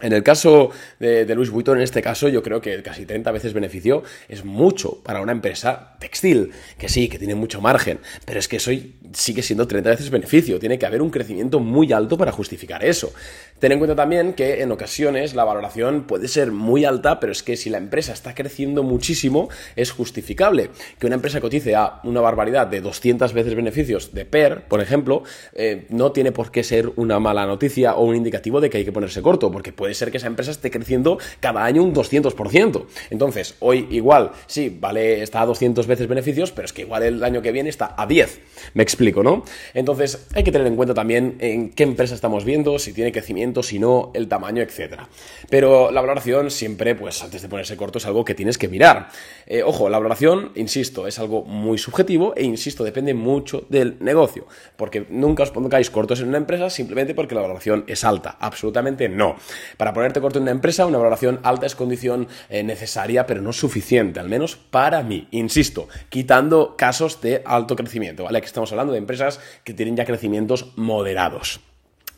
En 0.01 0.13
el 0.13 0.23
caso 0.23 0.71
de, 0.99 1.25
Louis 1.35 1.49
Vuitton, 1.49 1.77
en 1.77 1.83
este 1.83 2.01
caso, 2.01 2.29
yo 2.29 2.41
creo 2.41 2.61
que 2.61 2.81
casi 2.81 3.05
30 3.05 3.31
veces 3.31 3.53
beneficio 3.53 4.03
es 4.29 4.45
mucho 4.45 5.01
para 5.03 5.21
una 5.21 5.33
empresa 5.33 5.97
textil, 5.99 6.51
que 6.77 6.87
sí, 6.87 7.09
que 7.09 7.19
tiene 7.19 7.35
mucho 7.35 7.59
margen, 7.59 7.99
pero 8.23 8.39
es 8.39 8.47
que 8.47 8.57
eso 8.57 8.71
sigue 9.11 9.41
siendo 9.41 9.67
30 9.67 9.89
veces 9.89 10.09
beneficio. 10.09 10.57
Tiene 10.57 10.79
que 10.79 10.85
haber 10.85 11.01
un 11.01 11.09
crecimiento 11.09 11.59
muy 11.59 11.91
alto 11.91 12.17
para 12.17 12.31
justificar 12.31 12.83
eso. 12.85 13.11
Ten 13.59 13.73
en 13.73 13.79
cuenta 13.79 13.95
también 13.95 14.33
que 14.33 14.61
en 14.61 14.71
ocasiones 14.71 15.35
la 15.35 15.43
valoración 15.43 16.03
puede 16.03 16.29
ser 16.29 16.53
muy 16.53 16.85
alta, 16.85 17.19
pero 17.19 17.33
es 17.33 17.43
que 17.43 17.57
si 17.57 17.69
la 17.69 17.77
empresa 17.77 18.13
está 18.13 18.33
creciendo 18.33 18.83
muchísimo, 18.83 19.49
es 19.75 19.91
justificable. 19.91 20.69
Que 20.97 21.07
una 21.07 21.15
empresa 21.15 21.41
cotice 21.41 21.75
a 21.75 21.99
una 22.05 22.21
barbaridad 22.21 22.67
de 22.67 22.79
200 22.79 23.33
veces 23.33 23.55
beneficios 23.55 24.13
de 24.13 24.23
PER, 24.23 24.63
por 24.69 24.79
ejemplo, 24.79 25.23
eh, 25.53 25.85
no 25.89 26.13
tiene 26.13 26.31
por 26.31 26.51
qué 26.51 26.63
ser 26.63 26.89
una 26.95 27.19
mala 27.19 27.45
noticia 27.45 27.95
o 27.95 28.05
un 28.05 28.15
indicativo 28.15 28.61
de 28.61 28.69
que 28.69 28.77
hay 28.77 28.85
que 28.85 28.93
ponerse 28.93 29.21
corto, 29.21 29.51
porque 29.51 29.73
puede 29.73 29.93
ser 29.93 30.09
que 30.09 30.17
esa 30.17 30.27
empresa 30.27 30.51
esté 30.51 30.71
creciendo 30.71 31.17
cada 31.41 31.65
año 31.65 31.83
un 31.83 31.93
200%. 31.93 32.85
Entonces, 33.09 33.55
hoy 33.59 33.87
igual, 33.91 34.31
sí, 34.47 34.73
vale, 34.79 35.21
está 35.21 35.41
a 35.41 35.45
200 35.45 35.85
veces 35.85 36.07
beneficios, 36.07 36.53
pero 36.53 36.65
es 36.65 36.71
que 36.71 36.83
igual 36.83 37.03
el 37.03 37.21
año 37.25 37.41
que 37.41 37.51
viene 37.51 37.67
está 37.67 37.93
a 37.97 38.07
10. 38.07 38.39
Me 38.73 38.83
explico, 38.83 39.21
¿no? 39.21 39.43
Entonces, 39.73 40.27
hay 40.33 40.43
que 40.45 40.53
tener 40.53 40.67
en 40.67 40.77
cuenta 40.77 40.93
también 40.93 41.35
en 41.39 41.71
qué 41.71 41.83
empresa 41.83 42.15
estamos 42.15 42.45
viendo, 42.45 42.79
si 42.79 42.93
tiene 42.93 43.11
crecimiento 43.11 43.48
si 43.63 43.79
no 43.79 44.11
el 44.13 44.27
tamaño, 44.27 44.61
etcétera. 44.61 45.09
Pero 45.49 45.91
la 45.91 46.01
valoración 46.01 46.51
siempre, 46.51 46.95
pues 46.95 47.21
antes 47.23 47.41
de 47.41 47.49
ponerse 47.49 47.75
corto, 47.75 47.97
es 47.97 48.05
algo 48.05 48.23
que 48.23 48.35
tienes 48.35 48.57
que 48.57 48.67
mirar. 48.67 49.09
Eh, 49.45 49.63
ojo, 49.63 49.89
la 49.89 49.97
valoración, 49.97 50.51
insisto, 50.55 51.07
es 51.07 51.19
algo 51.19 51.43
muy 51.43 51.77
subjetivo 51.77 52.33
e 52.35 52.43
insisto, 52.43 52.83
depende 52.83 53.13
mucho 53.13 53.65
del 53.69 53.97
negocio. 53.99 54.45
Porque 54.75 55.05
nunca 55.09 55.43
os 55.43 55.51
pongáis 55.51 55.89
cortos 55.89 56.21
en 56.21 56.29
una 56.29 56.37
empresa 56.37 56.69
simplemente 56.69 57.15
porque 57.15 57.35
la 57.35 57.41
valoración 57.41 57.83
es 57.87 58.03
alta. 58.03 58.37
Absolutamente 58.39 59.09
no. 59.09 59.35
Para 59.77 59.93
ponerte 59.93 60.21
corto 60.21 60.39
en 60.39 60.43
una 60.43 60.51
empresa, 60.51 60.85
una 60.85 60.97
valoración 60.97 61.39
alta 61.43 61.65
es 61.65 61.75
condición 61.75 62.27
eh, 62.49 62.63
necesaria, 62.63 63.25
pero 63.25 63.41
no 63.41 63.53
suficiente, 63.53 64.19
al 64.19 64.29
menos 64.29 64.55
para 64.55 65.01
mí. 65.03 65.27
Insisto, 65.31 65.87
quitando 66.09 66.75
casos 66.77 67.21
de 67.21 67.41
alto 67.45 67.75
crecimiento, 67.75 68.23
¿vale? 68.23 68.41
Que 68.41 68.47
estamos 68.47 68.71
hablando 68.71 68.93
de 68.93 68.99
empresas 68.99 69.39
que 69.63 69.73
tienen 69.73 69.95
ya 69.95 70.05
crecimientos 70.05 70.71
moderados 70.75 71.61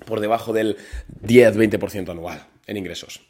por 0.05 0.19
debajo 0.19 0.53
del 0.53 0.77
10-20% 1.23 2.09
anual 2.09 2.47
en 2.67 2.77
ingresos. 2.77 3.21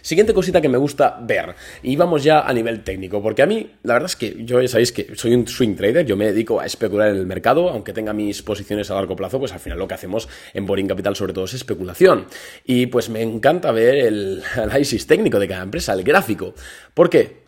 Siguiente 0.00 0.34
cosita 0.34 0.60
que 0.60 0.68
me 0.68 0.78
gusta 0.78 1.18
ver, 1.20 1.54
y 1.82 1.96
vamos 1.96 2.22
ya 2.22 2.40
a 2.40 2.52
nivel 2.52 2.84
técnico, 2.84 3.22
porque 3.22 3.42
a 3.42 3.46
mí, 3.46 3.72
la 3.82 3.94
verdad 3.94 4.10
es 4.10 4.16
que 4.16 4.44
yo 4.44 4.60
ya 4.60 4.68
sabéis 4.68 4.92
que 4.92 5.14
soy 5.16 5.34
un 5.34 5.48
swing 5.48 5.74
trader, 5.74 6.06
yo 6.06 6.16
me 6.16 6.26
dedico 6.26 6.60
a 6.60 6.66
especular 6.66 7.08
en 7.08 7.16
el 7.16 7.26
mercado, 7.26 7.70
aunque 7.70 7.92
tenga 7.92 8.12
mis 8.12 8.42
posiciones 8.42 8.90
a 8.90 8.94
largo 8.94 9.16
plazo, 9.16 9.38
pues 9.38 9.52
al 9.52 9.60
final 9.60 9.78
lo 9.78 9.88
que 9.88 9.94
hacemos 9.94 10.28
en 10.52 10.66
Boring 10.66 10.86
Capital 10.86 11.16
sobre 11.16 11.32
todo 11.32 11.44
es 11.46 11.54
especulación. 11.54 12.26
Y 12.64 12.86
pues 12.86 13.08
me 13.08 13.22
encanta 13.22 13.72
ver 13.72 13.96
el 13.96 14.42
análisis 14.54 15.06
técnico 15.06 15.38
de 15.38 15.48
cada 15.48 15.62
empresa, 15.62 15.92
el 15.92 16.04
gráfico. 16.04 16.54
¿Por 16.92 17.10
qué? 17.10 17.44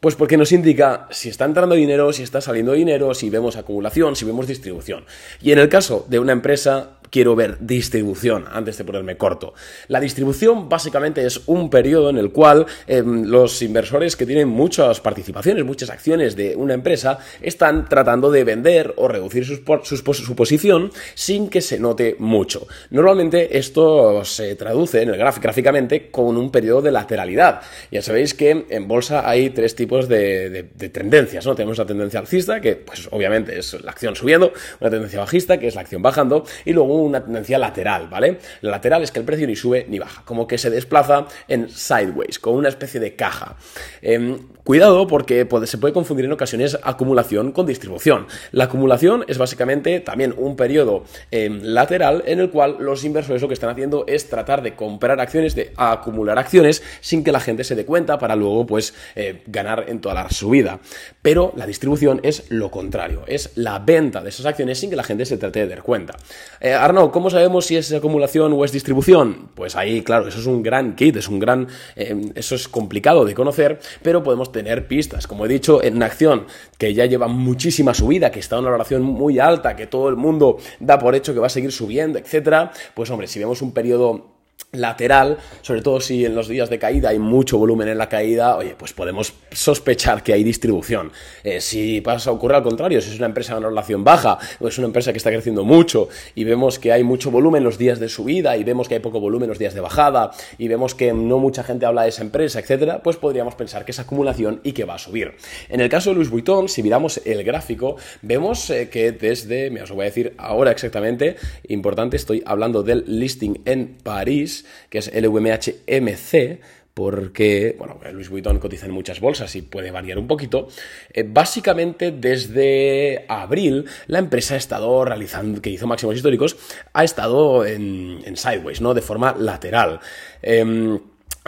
Pues 0.00 0.14
porque 0.14 0.38
nos 0.38 0.52
indica 0.52 1.08
si 1.10 1.28
está 1.28 1.44
entrando 1.44 1.74
dinero, 1.74 2.12
si 2.12 2.22
está 2.22 2.40
saliendo 2.40 2.72
dinero, 2.72 3.12
si 3.12 3.28
vemos 3.28 3.56
acumulación, 3.56 4.16
si 4.16 4.24
vemos 4.24 4.46
distribución. 4.46 5.04
Y 5.42 5.52
en 5.52 5.58
el 5.58 5.68
caso 5.68 6.06
de 6.08 6.18
una 6.18 6.32
empresa, 6.32 6.99
quiero 7.10 7.36
ver 7.36 7.58
distribución 7.60 8.44
antes 8.50 8.78
de 8.78 8.84
ponerme 8.84 9.16
corto. 9.16 9.54
La 9.88 10.00
distribución 10.00 10.68
básicamente 10.68 11.24
es 11.24 11.42
un 11.46 11.70
periodo 11.70 12.10
en 12.10 12.18
el 12.18 12.30
cual 12.30 12.66
em, 12.86 13.24
los 13.24 13.60
inversores 13.62 14.16
que 14.16 14.26
tienen 14.26 14.48
muchas 14.48 15.00
participaciones, 15.00 15.64
muchas 15.64 15.90
acciones 15.90 16.36
de 16.36 16.56
una 16.56 16.74
empresa, 16.74 17.18
están 17.40 17.88
tratando 17.88 18.30
de 18.30 18.44
vender 18.44 18.94
o 18.96 19.08
reducir 19.08 19.44
su 19.44 20.34
posición 20.34 20.90
sin 21.14 21.48
que 21.48 21.60
se 21.60 21.78
note 21.78 22.16
mucho. 22.18 22.66
Normalmente 22.90 23.58
esto 23.58 24.24
se 24.24 24.54
traduce 24.56 25.02
en 25.02 25.10
el 25.10 25.16
gráficamente 25.16 26.10
con 26.10 26.36
un 26.36 26.50
periodo 26.50 26.82
de 26.82 26.92
lateralidad. 26.92 27.60
Ya 27.90 28.02
sabéis 28.02 28.34
que 28.34 28.66
en 28.68 28.88
bolsa 28.88 29.28
hay 29.28 29.50
tres 29.50 29.74
tipos 29.74 30.08
de, 30.08 30.68
tendencias, 30.92 31.46
¿no? 31.46 31.54
Tenemos 31.54 31.78
la 31.78 31.86
tendencia 31.86 32.20
alcista, 32.20 32.60
que 32.60 32.76
pues 32.76 33.08
obviamente 33.10 33.58
es 33.58 33.82
la 33.82 33.90
acción 33.90 34.16
subiendo, 34.16 34.52
una 34.80 34.90
tendencia 34.90 35.20
bajista, 35.20 35.58
que 35.58 35.68
es 35.68 35.74
la 35.74 35.82
acción 35.82 36.02
bajando, 36.02 36.44
y 36.64 36.72
luego 36.72 36.99
una 37.00 37.22
tendencia 37.22 37.58
lateral, 37.58 38.08
¿vale? 38.08 38.38
La 38.60 38.70
lateral 38.70 39.02
es 39.02 39.10
que 39.10 39.18
el 39.18 39.24
precio 39.24 39.46
ni 39.46 39.56
sube 39.56 39.86
ni 39.88 39.98
baja, 39.98 40.22
como 40.24 40.46
que 40.46 40.58
se 40.58 40.70
desplaza 40.70 41.26
en 41.48 41.68
sideways, 41.68 42.38
con 42.38 42.54
una 42.54 42.68
especie 42.68 43.00
de 43.00 43.16
caja. 43.16 43.56
Em, 44.02 44.38
cuidado 44.64 45.06
porque 45.06 45.46
se 45.64 45.78
puede 45.78 45.94
confundir 45.94 46.24
en 46.26 46.32
ocasiones 46.32 46.78
acumulación 46.82 47.52
con 47.52 47.66
distribución. 47.66 48.26
La 48.52 48.64
acumulación 48.64 49.24
es 49.28 49.38
básicamente 49.38 50.00
también 50.00 50.34
un 50.36 50.56
periodo 50.56 51.04
em, 51.30 51.60
lateral 51.62 52.22
en 52.26 52.40
el 52.40 52.50
cual 52.50 52.76
los 52.78 53.04
inversores 53.04 53.42
lo 53.42 53.48
que 53.48 53.54
están 53.54 53.70
haciendo 53.70 54.04
es 54.06 54.28
tratar 54.28 54.62
de 54.62 54.74
comprar 54.74 55.20
acciones, 55.20 55.54
de 55.54 55.72
acumular 55.76 56.38
acciones 56.38 56.82
sin 57.00 57.24
que 57.24 57.32
la 57.32 57.40
gente 57.40 57.64
se 57.64 57.74
dé 57.74 57.84
cuenta 57.84 58.18
para 58.18 58.36
luego 58.36 58.66
pues 58.66 58.94
eh, 59.16 59.42
ganar 59.46 59.86
en 59.88 60.00
toda 60.00 60.14
la 60.14 60.30
subida. 60.30 60.80
Pero 61.22 61.52
la 61.56 61.66
distribución 61.66 62.20
es 62.22 62.50
lo 62.50 62.70
contrario, 62.70 63.24
es 63.26 63.52
la 63.56 63.78
venta 63.78 64.22
de 64.22 64.28
esas 64.28 64.46
acciones 64.46 64.78
sin 64.78 64.90
que 64.90 64.96
la 64.96 65.04
gente 65.04 65.24
se 65.24 65.36
trate 65.36 65.60
de 65.60 65.68
dar 65.68 65.82
cuenta. 65.82 66.16
Eh, 66.60 66.72
Arno, 66.90 67.12
¿cómo 67.12 67.30
sabemos 67.30 67.66
si 67.66 67.76
es 67.76 67.92
acumulación 67.92 68.52
o 68.52 68.64
es 68.64 68.72
distribución? 68.72 69.50
Pues 69.54 69.76
ahí, 69.76 70.02
claro, 70.02 70.26
eso 70.26 70.40
es 70.40 70.46
un 70.46 70.60
gran 70.60 70.96
kit, 70.96 71.14
es 71.14 71.28
un 71.28 71.38
gran, 71.38 71.68
eh, 71.94 72.32
eso 72.34 72.56
es 72.56 72.66
complicado 72.66 73.24
de 73.24 73.32
conocer, 73.32 73.78
pero 74.02 74.24
podemos 74.24 74.50
tener 74.50 74.88
pistas. 74.88 75.28
Como 75.28 75.46
he 75.46 75.48
dicho, 75.48 75.84
en 75.84 75.94
una 75.94 76.06
acción 76.06 76.46
que 76.78 76.92
ya 76.92 77.06
lleva 77.06 77.28
muchísima 77.28 77.94
subida, 77.94 78.32
que 78.32 78.40
está 78.40 78.56
en 78.56 78.62
una 78.62 78.70
valoración 78.72 79.02
muy 79.02 79.38
alta, 79.38 79.76
que 79.76 79.86
todo 79.86 80.08
el 80.08 80.16
mundo 80.16 80.58
da 80.80 80.98
por 80.98 81.14
hecho 81.14 81.32
que 81.32 81.38
va 81.38 81.46
a 81.46 81.50
seguir 81.50 81.70
subiendo, 81.70 82.18
etcétera, 82.18 82.72
pues 82.94 83.08
hombre, 83.10 83.28
si 83.28 83.38
vemos 83.38 83.62
un 83.62 83.70
periodo 83.70 84.39
lateral, 84.72 85.38
sobre 85.62 85.82
todo 85.82 86.00
si 86.00 86.24
en 86.24 86.34
los 86.34 86.46
días 86.46 86.70
de 86.70 86.78
caída 86.78 87.10
hay 87.10 87.18
mucho 87.18 87.58
volumen 87.58 87.88
en 87.88 87.98
la 87.98 88.08
caída, 88.08 88.56
oye, 88.56 88.76
pues 88.78 88.92
podemos 88.92 89.34
sospechar 89.50 90.22
que 90.22 90.32
hay 90.32 90.44
distribución. 90.44 91.10
Eh, 91.42 91.60
si 91.60 92.00
pasa 92.00 92.30
a 92.30 92.32
ocurrir 92.32 92.56
al 92.56 92.62
contrario, 92.62 93.00
si 93.00 93.10
es 93.10 93.16
una 93.16 93.26
empresa 93.26 93.56
una 93.56 93.68
relación 93.68 94.04
baja 94.04 94.38
o 94.60 94.68
es 94.68 94.78
una 94.78 94.86
empresa 94.86 95.12
que 95.12 95.18
está 95.18 95.30
creciendo 95.30 95.64
mucho 95.64 96.08
y 96.34 96.44
vemos 96.44 96.78
que 96.78 96.92
hay 96.92 97.02
mucho 97.02 97.30
volumen 97.30 97.64
los 97.64 97.78
días 97.78 97.98
de 97.98 98.08
subida 98.08 98.56
y 98.56 98.64
vemos 98.64 98.88
que 98.88 98.94
hay 98.94 99.00
poco 99.00 99.18
volumen 99.20 99.48
los 99.48 99.58
días 99.58 99.74
de 99.74 99.80
bajada 99.80 100.30
y 100.56 100.68
vemos 100.68 100.94
que 100.94 101.12
no 101.12 101.38
mucha 101.38 101.64
gente 101.64 101.86
habla 101.86 102.02
de 102.02 102.10
esa 102.10 102.22
empresa, 102.22 102.60
etcétera, 102.60 103.02
pues 103.02 103.16
podríamos 103.16 103.54
pensar 103.56 103.84
que 103.84 103.90
es 103.90 103.98
acumulación 103.98 104.60
y 104.62 104.72
que 104.72 104.84
va 104.84 104.94
a 104.94 104.98
subir. 104.98 105.34
En 105.68 105.80
el 105.80 105.88
caso 105.88 106.10
de 106.10 106.16
Louis 106.16 106.30
Vuitton, 106.30 106.68
si 106.68 106.82
miramos 106.82 107.20
el 107.24 107.42
gráfico, 107.42 107.96
vemos 108.22 108.70
eh, 108.70 108.88
que 108.88 109.12
desde, 109.12 109.70
me 109.70 109.82
os 109.82 109.90
lo 109.90 109.96
voy 109.96 110.04
a 110.04 110.06
decir 110.06 110.34
ahora 110.38 110.70
exactamente, 110.70 111.36
importante, 111.68 112.16
estoy 112.16 112.42
hablando 112.46 112.82
del 112.82 113.04
listing 113.06 113.62
en 113.64 113.96
París, 114.02 114.49
que 114.88 114.98
es 114.98 115.10
LVMH-MC, 115.14 116.60
porque, 116.94 117.76
bueno, 117.78 117.98
Louis 118.12 118.28
Vuitton 118.28 118.58
cotiza 118.58 118.86
en 118.86 118.92
muchas 118.92 119.20
bolsas 119.20 119.54
y 119.56 119.62
puede 119.62 119.90
variar 119.90 120.18
un 120.18 120.26
poquito. 120.26 120.68
Eh, 121.12 121.24
básicamente, 121.26 122.10
desde 122.10 123.24
abril, 123.28 123.86
la 124.06 124.18
empresa 124.18 124.54
ha 124.54 124.58
estado 124.58 125.04
realizando, 125.04 125.62
que 125.62 125.70
hizo 125.70 125.86
máximos 125.86 126.16
históricos, 126.16 126.56
ha 126.92 127.04
estado 127.04 127.64
en, 127.64 128.22
sideways, 128.36 128.80
¿no? 128.80 128.92
De 128.92 129.02
forma 129.02 129.34
lateral. 129.38 130.00
Em, 130.42 130.98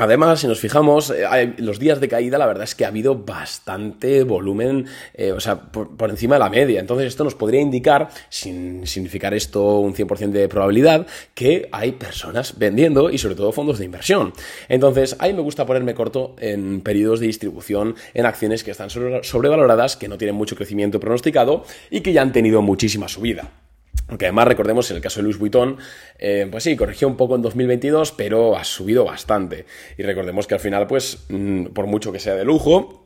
Además, 0.02 0.40
si 0.40 0.48
nos 0.48 0.58
fijamos, 0.58 1.10
eh, 1.10 1.54
los 1.58 1.78
días 1.78 2.00
de 2.00 2.08
caída, 2.08 2.36
la 2.36 2.46
verdad 2.46 2.64
es 2.64 2.74
que 2.74 2.84
ha 2.84 2.88
habido 2.88 3.14
bastante 3.14 4.24
volumen, 4.24 4.86
eh, 5.14 5.30
o 5.30 5.38
sea, 5.38 5.70
por, 5.70 6.10
encima 6.10 6.34
de 6.34 6.38
la 6.40 6.50
media. 6.50 6.80
Entonces, 6.80 7.06
esto 7.06 7.22
nos 7.22 7.36
podría 7.36 7.60
indicar, 7.60 8.08
sin 8.28 8.84
significar 8.84 9.32
esto 9.32 9.78
un 9.78 9.94
100% 9.94 10.32
de 10.32 10.48
probabilidad, 10.48 11.06
que 11.34 11.68
hay 11.70 11.92
personas 11.92 12.58
vendiendo 12.58 13.10
y 13.10 13.18
sobre 13.18 13.36
todo 13.36 13.52
fondos 13.52 13.78
de 13.78 13.84
inversión. 13.84 14.32
Entonces, 14.68 15.14
ahí 15.20 15.34
me 15.34 15.40
gusta 15.40 15.66
ponerme 15.66 15.94
corto 15.94 16.34
en 16.40 16.80
periodos 16.80 17.20
de 17.20 17.28
distribución 17.28 17.94
en 18.12 18.26
acciones 18.26 18.64
que 18.64 18.72
están 18.72 18.90
sobrevaloradas, 18.90 19.96
que 19.96 20.08
no 20.08 20.18
tienen 20.18 20.34
mucho 20.34 20.56
crecimiento 20.56 20.98
pronosticado 20.98 21.64
y 21.90 22.00
que 22.00 22.12
ya 22.12 22.22
han 22.22 22.32
tenido 22.32 22.60
muchísima 22.60 23.06
subida. 23.06 23.61
Aunque 24.08 24.26
además 24.26 24.48
recordemos 24.48 24.90
en 24.90 24.96
el 24.96 25.02
caso 25.02 25.20
de 25.20 25.24
Louis 25.24 25.38
Vuitton, 25.38 25.78
eh, 26.18 26.46
pues 26.50 26.64
sí, 26.64 26.76
corrigió 26.76 27.08
un 27.08 27.16
poco 27.16 27.34
en 27.34 27.42
2022, 27.42 28.12
pero 28.12 28.56
ha 28.56 28.64
subido 28.64 29.04
bastante. 29.04 29.64
Y 29.96 30.02
recordemos 30.02 30.46
que 30.46 30.54
al 30.54 30.60
final, 30.60 30.86
pues, 30.86 31.24
mm, 31.28 31.66
por 31.66 31.86
mucho 31.86 32.12
que 32.12 32.18
sea 32.18 32.34
de 32.34 32.44
lujo, 32.44 33.01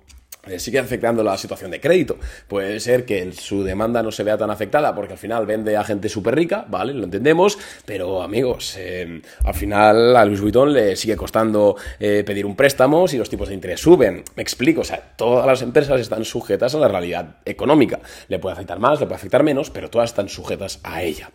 sigue 0.59 0.79
afectando 0.79 1.23
la 1.23 1.37
situación 1.37 1.71
de 1.71 1.81
crédito. 1.81 2.19
Puede 2.49 2.81
ser 2.81 3.05
que 3.05 3.33
su 3.33 3.62
demanda 3.65 4.03
no 4.03 4.11
se 4.11 4.23
vea 4.23 4.37
tan 4.37 4.50
afectada 4.50 4.95
porque 4.95 5.15
al 5.15 5.19
final 5.19 5.47
vende 5.47 5.76
a 5.76 5.85
gente 5.85 6.09
súper 6.09 6.35
rica, 6.35 6.65
¿vale? 6.69 6.95
Lo 6.95 7.05
entendemos, 7.05 7.59
pero 7.85 8.23
amigos, 8.23 8.76
eh, 8.79 9.21
al 9.45 9.55
final 9.55 10.17
a 10.17 10.25
Luis 10.25 10.41
Vuitton 10.41 10.73
le 10.73 10.97
sigue 10.97 11.17
costando 11.17 11.76
eh, 11.99 12.23
pedir 12.25 12.47
un 12.47 12.57
préstamo 12.57 13.09
si 13.09 13.19
los 13.19 13.29
tipos 13.29 13.49
de 13.49 13.55
interés 13.55 13.81
suben. 13.81 14.25
Me 14.35 14.43
explico, 14.43 14.83
o 14.83 14.85
sea, 14.85 15.15
todas 15.17 15.47
las 15.47 15.62
empresas 15.62 16.00
están 16.00 16.25
sujetas 16.25 16.75
a 16.75 16.79
la 16.79 16.88
realidad 16.88 17.37
económica. 17.45 18.00
Le 18.29 18.38
puede 18.38 18.55
afectar 18.55 18.79
más, 18.79 19.00
le 19.00 19.07
puede 19.07 19.17
afectar 19.17 19.43
menos, 19.43 19.71
pero 19.71 19.91
todas 19.91 20.11
están 20.11 20.29
sujetas 20.29 20.81
a 20.83 21.03
ella. 21.03 21.31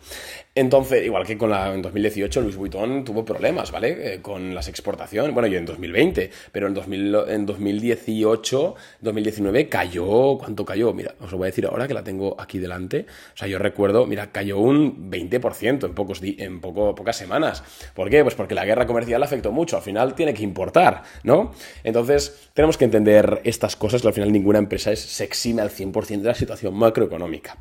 Entonces, 0.54 1.02
igual 1.06 1.26
que 1.26 1.38
con 1.38 1.48
la, 1.48 1.72
en 1.72 1.80
2018, 1.80 2.42
Louis 2.42 2.56
Vuitton 2.56 3.04
tuvo 3.04 3.24
problemas, 3.24 3.70
¿vale? 3.70 4.14
Eh, 4.14 4.20
con 4.20 4.54
las 4.54 4.68
exportaciones, 4.68 5.32
bueno, 5.32 5.48
yo 5.48 5.56
en 5.56 5.64
2020, 5.64 6.30
pero 6.52 6.66
en, 6.66 6.74
2000, 6.74 7.16
en 7.28 7.46
2018, 7.46 8.74
2019 9.00 9.68
cayó, 9.70 10.36
¿cuánto 10.36 10.66
cayó? 10.66 10.92
Mira, 10.92 11.14
os 11.20 11.32
lo 11.32 11.38
voy 11.38 11.46
a 11.46 11.50
decir 11.50 11.64
ahora 11.64 11.88
que 11.88 11.94
la 11.94 12.04
tengo 12.04 12.38
aquí 12.38 12.58
delante. 12.58 13.06
O 13.34 13.36
sea, 13.36 13.48
yo 13.48 13.58
recuerdo, 13.58 14.06
mira, 14.06 14.30
cayó 14.30 14.58
un 14.58 15.10
20% 15.10 15.86
en, 15.86 15.94
pocos 15.94 16.20
en 16.22 16.60
poco, 16.60 16.94
pocas 16.94 17.16
semanas. 17.16 17.64
¿Por 17.94 18.10
qué? 18.10 18.22
Pues 18.22 18.34
porque 18.34 18.54
la 18.54 18.66
guerra 18.66 18.86
comercial 18.86 19.22
afectó 19.22 19.52
mucho, 19.52 19.78
al 19.78 19.82
final 19.82 20.14
tiene 20.14 20.34
que 20.34 20.42
importar, 20.42 21.02
¿no? 21.22 21.52
Entonces, 21.82 22.50
tenemos 22.52 22.76
que 22.76 22.84
entender 22.84 23.40
estas 23.44 23.74
cosas, 23.74 24.02
que 24.02 24.08
al 24.08 24.14
final 24.14 24.30
ninguna 24.30 24.58
empresa 24.58 24.92
es, 24.92 25.00
se 25.00 25.24
exime 25.24 25.62
al 25.62 25.70
100% 25.70 26.20
de 26.20 26.28
la 26.28 26.34
situación 26.34 26.74
macroeconómica. 26.74 27.56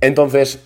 Entonces, 0.00 0.58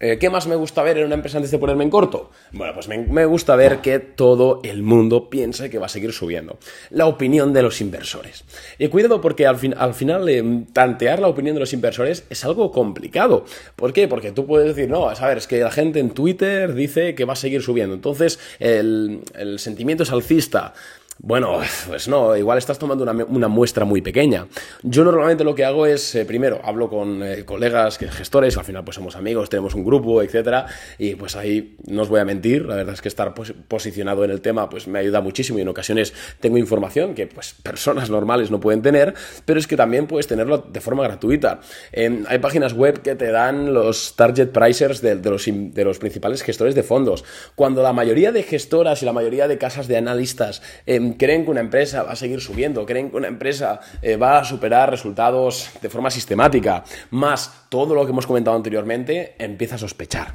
eh, 0.00 0.18
¿Qué 0.18 0.30
más 0.30 0.46
me 0.46 0.54
gusta 0.54 0.82
ver 0.82 0.98
en 0.98 1.06
una 1.06 1.16
empresa 1.16 1.38
antes 1.38 1.50
de 1.50 1.58
ponerme 1.58 1.84
en 1.84 1.90
corto? 1.90 2.30
Bueno, 2.52 2.72
pues 2.74 2.88
me, 2.88 3.24
gusta 3.26 3.56
ver 3.56 3.80
que 3.80 3.98
todo 3.98 4.60
el 4.62 4.82
mundo 4.82 5.28
piensa 5.28 5.68
que 5.68 5.78
va 5.78 5.86
a 5.86 5.88
seguir 5.88 6.12
subiendo. 6.12 6.58
La 6.90 7.06
opinión 7.06 7.52
de 7.52 7.62
los 7.62 7.80
inversores. 7.80 8.44
Y 8.78 8.88
cuidado 8.88 9.20
porque 9.20 9.46
al, 9.46 9.58
final 9.58 10.28
eh, 10.28 10.64
tantear 10.72 11.18
la 11.18 11.28
opinión 11.28 11.54
de 11.54 11.60
los 11.60 11.72
inversores 11.72 12.24
es 12.30 12.44
algo 12.44 12.70
complicado. 12.70 13.44
¿Por 13.74 13.92
qué? 13.92 14.06
Porque 14.06 14.30
tú 14.30 14.46
puedes 14.46 14.74
decir, 14.74 14.88
no, 14.88 15.08
a 15.08 15.26
ver, 15.26 15.38
es 15.38 15.46
que 15.46 15.60
la 15.60 15.70
gente 15.70 15.98
en 15.98 16.10
Twitter 16.10 16.74
dice 16.74 17.14
que 17.14 17.24
va 17.24 17.32
a 17.32 17.36
seguir 17.36 17.62
subiendo. 17.62 17.94
Entonces 17.94 18.38
el, 18.60 19.20
el 19.34 19.58
sentimiento 19.58 20.04
es 20.04 20.12
alcista. 20.12 20.74
Bueno, 21.20 21.58
pues 21.88 22.06
no, 22.06 22.36
igual 22.36 22.58
estás 22.58 22.78
tomando 22.78 23.02
una, 23.02 23.48
muestra 23.48 23.84
muy 23.84 24.00
pequeña. 24.00 24.46
Yo 24.84 25.02
normalmente 25.02 25.42
lo 25.42 25.52
que 25.52 25.64
hago 25.64 25.84
es, 25.84 26.14
eh, 26.14 26.24
primero, 26.24 26.60
hablo 26.62 26.88
con 26.88 27.24
eh, 27.24 27.44
colegas, 27.44 27.98
gestores, 27.98 28.56
al 28.56 28.64
final 28.64 28.84
pues 28.84 28.94
somos 28.94 29.16
amigos, 29.16 29.50
tenemos 29.50 29.74
un 29.74 29.84
grupo, 29.84 30.22
etcétera, 30.22 30.66
y 30.96 31.16
pues 31.16 31.34
ahí 31.34 31.76
no 31.88 32.02
os 32.02 32.08
voy 32.08 32.20
a 32.20 32.24
mentir, 32.24 32.66
la 32.66 32.76
verdad 32.76 32.94
es 32.94 33.02
que 33.02 33.08
estar 33.08 33.34
posicionado 33.34 34.24
en 34.24 34.30
el 34.30 34.40
tema 34.40 34.68
pues 34.68 34.86
me 34.86 35.00
ayuda 35.00 35.20
muchísimo 35.20 35.58
y 35.58 35.62
en 35.62 35.68
ocasiones 35.68 36.14
tengo 36.38 36.56
información 36.56 37.14
que 37.14 37.26
pues 37.26 37.52
personas 37.64 38.10
normales 38.10 38.52
no 38.52 38.60
pueden 38.60 38.82
tener, 38.82 39.14
pero 39.44 39.58
es 39.58 39.66
que 39.66 39.76
también 39.76 40.06
puedes 40.06 40.28
tenerlo 40.28 40.58
de 40.58 40.80
forma 40.80 41.02
gratuita. 41.02 41.60
hay 41.92 42.38
páginas 42.38 42.74
web 42.74 43.02
que 43.02 43.16
te 43.16 43.32
dan 43.32 43.74
los 43.74 44.14
target 44.14 44.50
pricers 44.50 45.00
de, 45.02 45.16
los, 45.16 45.46
de 45.46 45.84
los 45.84 45.98
principales 45.98 46.42
gestores 46.42 46.76
de 46.76 46.84
fondos. 46.84 47.24
Cuando 47.56 47.82
la 47.82 47.92
mayoría 47.92 48.30
de 48.30 48.44
gestoras 48.44 49.02
y 49.02 49.06
la 49.06 49.12
mayoría 49.12 49.48
de 49.48 49.58
casas 49.58 49.88
de 49.88 49.96
analistas 49.96 50.62
em, 50.86 51.07
creen 51.14 51.44
que 51.44 51.50
una 51.50 51.60
empresa 51.60 52.02
va 52.02 52.12
a 52.12 52.16
seguir 52.16 52.40
subiendo, 52.40 52.84
creen 52.86 53.10
que 53.10 53.16
una 53.16 53.28
empresa 53.28 53.80
eh, 54.02 54.16
va 54.16 54.38
a 54.38 54.44
superar 54.44 54.90
resultados 54.90 55.70
de 55.80 55.88
forma 55.88 56.10
sistemática, 56.10 56.84
más 57.10 57.66
todo 57.68 57.94
lo 57.94 58.04
que 58.04 58.10
hemos 58.10 58.26
comentado 58.26 58.56
anteriormente, 58.56 59.34
empieza 59.38 59.76
a 59.76 59.78
sospechar. 59.78 60.34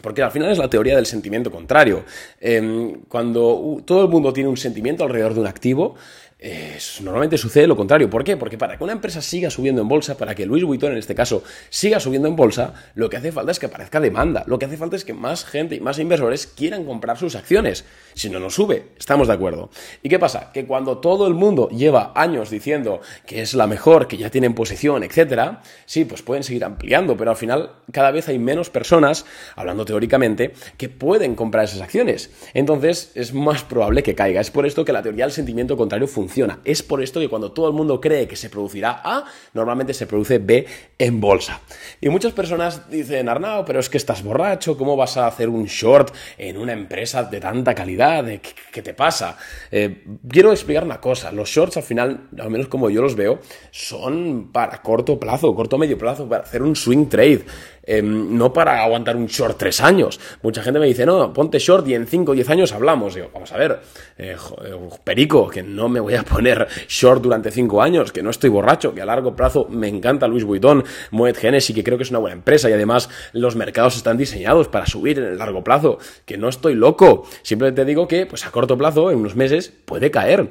Porque 0.00 0.22
al 0.22 0.30
final 0.30 0.50
es 0.50 0.58
la 0.58 0.70
teoría 0.70 0.96
del 0.96 1.06
sentimiento 1.06 1.50
contrario. 1.50 2.04
Em, 2.40 3.02
cuando 3.08 3.82
todo 3.84 4.04
el 4.04 4.08
mundo 4.08 4.32
tiene 4.32 4.48
un 4.48 4.56
sentimiento 4.56 5.04
alrededor 5.04 5.34
de 5.34 5.40
un 5.40 5.46
activo, 5.46 5.94
normalmente 7.02 7.36
sucede 7.36 7.66
lo 7.66 7.76
contrario. 7.76 8.08
¿Por 8.08 8.24
qué? 8.24 8.36
Porque 8.36 8.56
para 8.56 8.78
que 8.78 8.84
una 8.84 8.94
empresa 8.94 9.20
siga 9.20 9.50
subiendo 9.50 9.82
en 9.82 9.88
bolsa, 9.88 10.16
para 10.16 10.34
que 10.34 10.46
Luis 10.46 10.64
Vuitton 10.64 10.92
en 10.92 10.98
este 10.98 11.14
caso 11.14 11.42
siga 11.68 12.00
subiendo 12.00 12.28
en 12.28 12.36
bolsa, 12.36 12.72
lo 12.94 13.10
que 13.10 13.18
hace 13.18 13.30
falta 13.30 13.52
es 13.52 13.58
que 13.58 13.66
aparezca 13.66 14.00
demanda. 14.00 14.44
Lo 14.46 14.58
que 14.58 14.64
hace 14.64 14.78
falta 14.78 14.96
es 14.96 15.04
que 15.04 15.12
más 15.12 15.44
gente 15.44 15.74
y 15.74 15.80
más 15.80 15.98
inversores 15.98 16.46
quieran 16.46 16.84
comprar 16.84 17.18
sus 17.18 17.34
acciones. 17.34 17.84
Si 18.14 18.30
no, 18.30 18.40
no 18.40 18.48
sube. 18.48 18.86
Estamos 18.98 19.28
de 19.28 19.34
acuerdo. 19.34 19.70
¿Y 20.02 20.08
qué 20.08 20.18
pasa? 20.18 20.50
Que 20.52 20.64
cuando 20.64 20.98
todo 20.98 21.26
el 21.26 21.34
mundo 21.34 21.68
lleva 21.68 22.12
años 22.14 22.48
diciendo 22.48 23.00
que 23.26 23.42
es 23.42 23.52
la 23.52 23.66
mejor, 23.66 24.08
que 24.08 24.16
ya 24.16 24.30
tienen 24.30 24.54
posición, 24.54 25.02
etcétera, 25.02 25.60
sí, 25.84 26.06
pues 26.06 26.22
pueden 26.22 26.42
seguir 26.42 26.64
ampliando, 26.64 27.16
pero 27.18 27.30
al 27.30 27.36
final 27.36 27.72
cada 27.92 28.10
vez 28.12 28.28
hay 28.28 28.38
menos 28.38 28.70
personas, 28.70 29.26
hablando 29.56 29.84
teóricamente, 29.84 30.54
que 30.78 30.88
pueden 30.88 31.34
comprar 31.34 31.64
esas 31.64 31.82
acciones. 31.82 32.30
Entonces 32.54 33.12
es 33.14 33.34
más 33.34 33.62
probable 33.62 34.02
que 34.02 34.14
caiga. 34.14 34.40
Es 34.40 34.50
por 34.50 34.64
esto 34.64 34.86
que 34.86 34.92
la 34.92 35.02
teoría 35.02 35.26
del 35.26 35.32
sentimiento 35.32 35.76
contrario 35.76 36.08
funciona 36.08 36.29
es 36.64 36.82
por 36.82 37.02
esto 37.02 37.20
que 37.20 37.28
cuando 37.28 37.52
todo 37.52 37.68
el 37.68 37.74
mundo 37.74 38.00
cree 38.00 38.28
que 38.28 38.36
se 38.36 38.50
producirá 38.50 39.00
A, 39.04 39.24
normalmente 39.54 39.94
se 39.94 40.06
produce 40.06 40.38
B 40.38 40.66
en 40.98 41.20
bolsa. 41.20 41.60
Y 42.00 42.08
muchas 42.08 42.32
personas 42.32 42.90
dicen, 42.90 43.28
Arnau, 43.28 43.64
pero 43.64 43.80
es 43.80 43.88
que 43.88 43.96
estás 43.96 44.22
borracho, 44.22 44.76
¿cómo 44.76 44.96
vas 44.96 45.16
a 45.16 45.26
hacer 45.26 45.48
un 45.48 45.66
short 45.66 46.14
en 46.38 46.56
una 46.56 46.72
empresa 46.72 47.24
de 47.24 47.40
tanta 47.40 47.74
calidad? 47.74 48.24
¿Qué, 48.72 48.82
te 48.82 48.94
pasa? 48.94 49.36
Eh, 49.70 50.04
quiero 50.28 50.52
explicar 50.52 50.84
una 50.84 51.00
cosa, 51.00 51.32
los 51.32 51.48
shorts 51.48 51.76
al 51.76 51.82
final, 51.82 52.28
al 52.38 52.50
menos 52.50 52.68
como 52.68 52.90
yo 52.90 53.02
los 53.02 53.14
veo, 53.14 53.40
son 53.70 54.50
para 54.52 54.82
corto 54.82 55.18
plazo, 55.18 55.54
corto 55.54 55.78
medio 55.78 55.98
plazo, 55.98 56.28
para 56.28 56.42
hacer 56.42 56.62
un 56.62 56.76
swing 56.76 57.06
trade. 57.06 57.44
Em, 57.82 58.36
no 58.36 58.52
para 58.52 58.82
aguantar 58.82 59.16
un 59.16 59.26
short 59.26 59.58
tres 59.58 59.80
años. 59.80 60.20
Mucha 60.42 60.62
gente 60.62 60.78
me 60.78 60.86
dice, 60.86 61.06
no, 61.06 61.32
ponte 61.32 61.58
short 61.58 61.86
y 61.88 61.94
en 61.94 62.06
cinco 62.06 62.32
o 62.32 62.34
diez 62.34 62.48
años 62.50 62.72
hablamos. 62.72 63.14
Digo, 63.14 63.30
vamos 63.32 63.52
a 63.52 63.56
ver, 63.56 63.80
eh, 64.18 64.36
eh, 64.64 64.88
perico, 65.02 65.48
que 65.48 65.62
no 65.62 65.88
me 65.88 66.00
voy 66.00 66.14
a 66.14 66.22
poner 66.22 66.66
short 66.88 67.22
durante 67.22 67.50
cinco 67.50 67.82
años, 67.82 68.12
que 68.12 68.22
no 68.22 68.30
estoy 68.30 68.50
borracho, 68.50 68.94
que 68.94 69.02
a 69.02 69.06
largo 69.06 69.34
plazo 69.34 69.66
me 69.70 69.88
encanta 69.88 70.28
Luis 70.28 70.44
Vuitton, 70.44 70.84
Moet 71.10 71.36
Genesis, 71.36 71.74
que 71.74 71.82
creo 71.84 71.96
que 71.96 72.04
es 72.04 72.10
una 72.10 72.18
buena 72.18 72.36
empresa 72.36 72.68
y 72.68 72.72
además 72.72 73.08
los 73.32 73.56
mercados 73.56 73.96
están 73.96 74.16
diseñados 74.16 74.68
para 74.68 74.86
subir 74.86 75.18
en 75.18 75.24
el 75.24 75.38
largo 75.38 75.64
plazo, 75.64 75.98
que 76.26 76.36
no 76.36 76.48
estoy 76.48 76.74
loco. 76.74 77.26
Simplemente 77.42 77.84
digo 77.84 78.06
que, 78.06 78.26
pues 78.26 78.46
a 78.46 78.50
corto 78.50 78.76
plazo, 78.76 79.10
en 79.10 79.18
unos 79.18 79.36
meses, 79.36 79.72
puede 79.84 80.10
caer. 80.10 80.50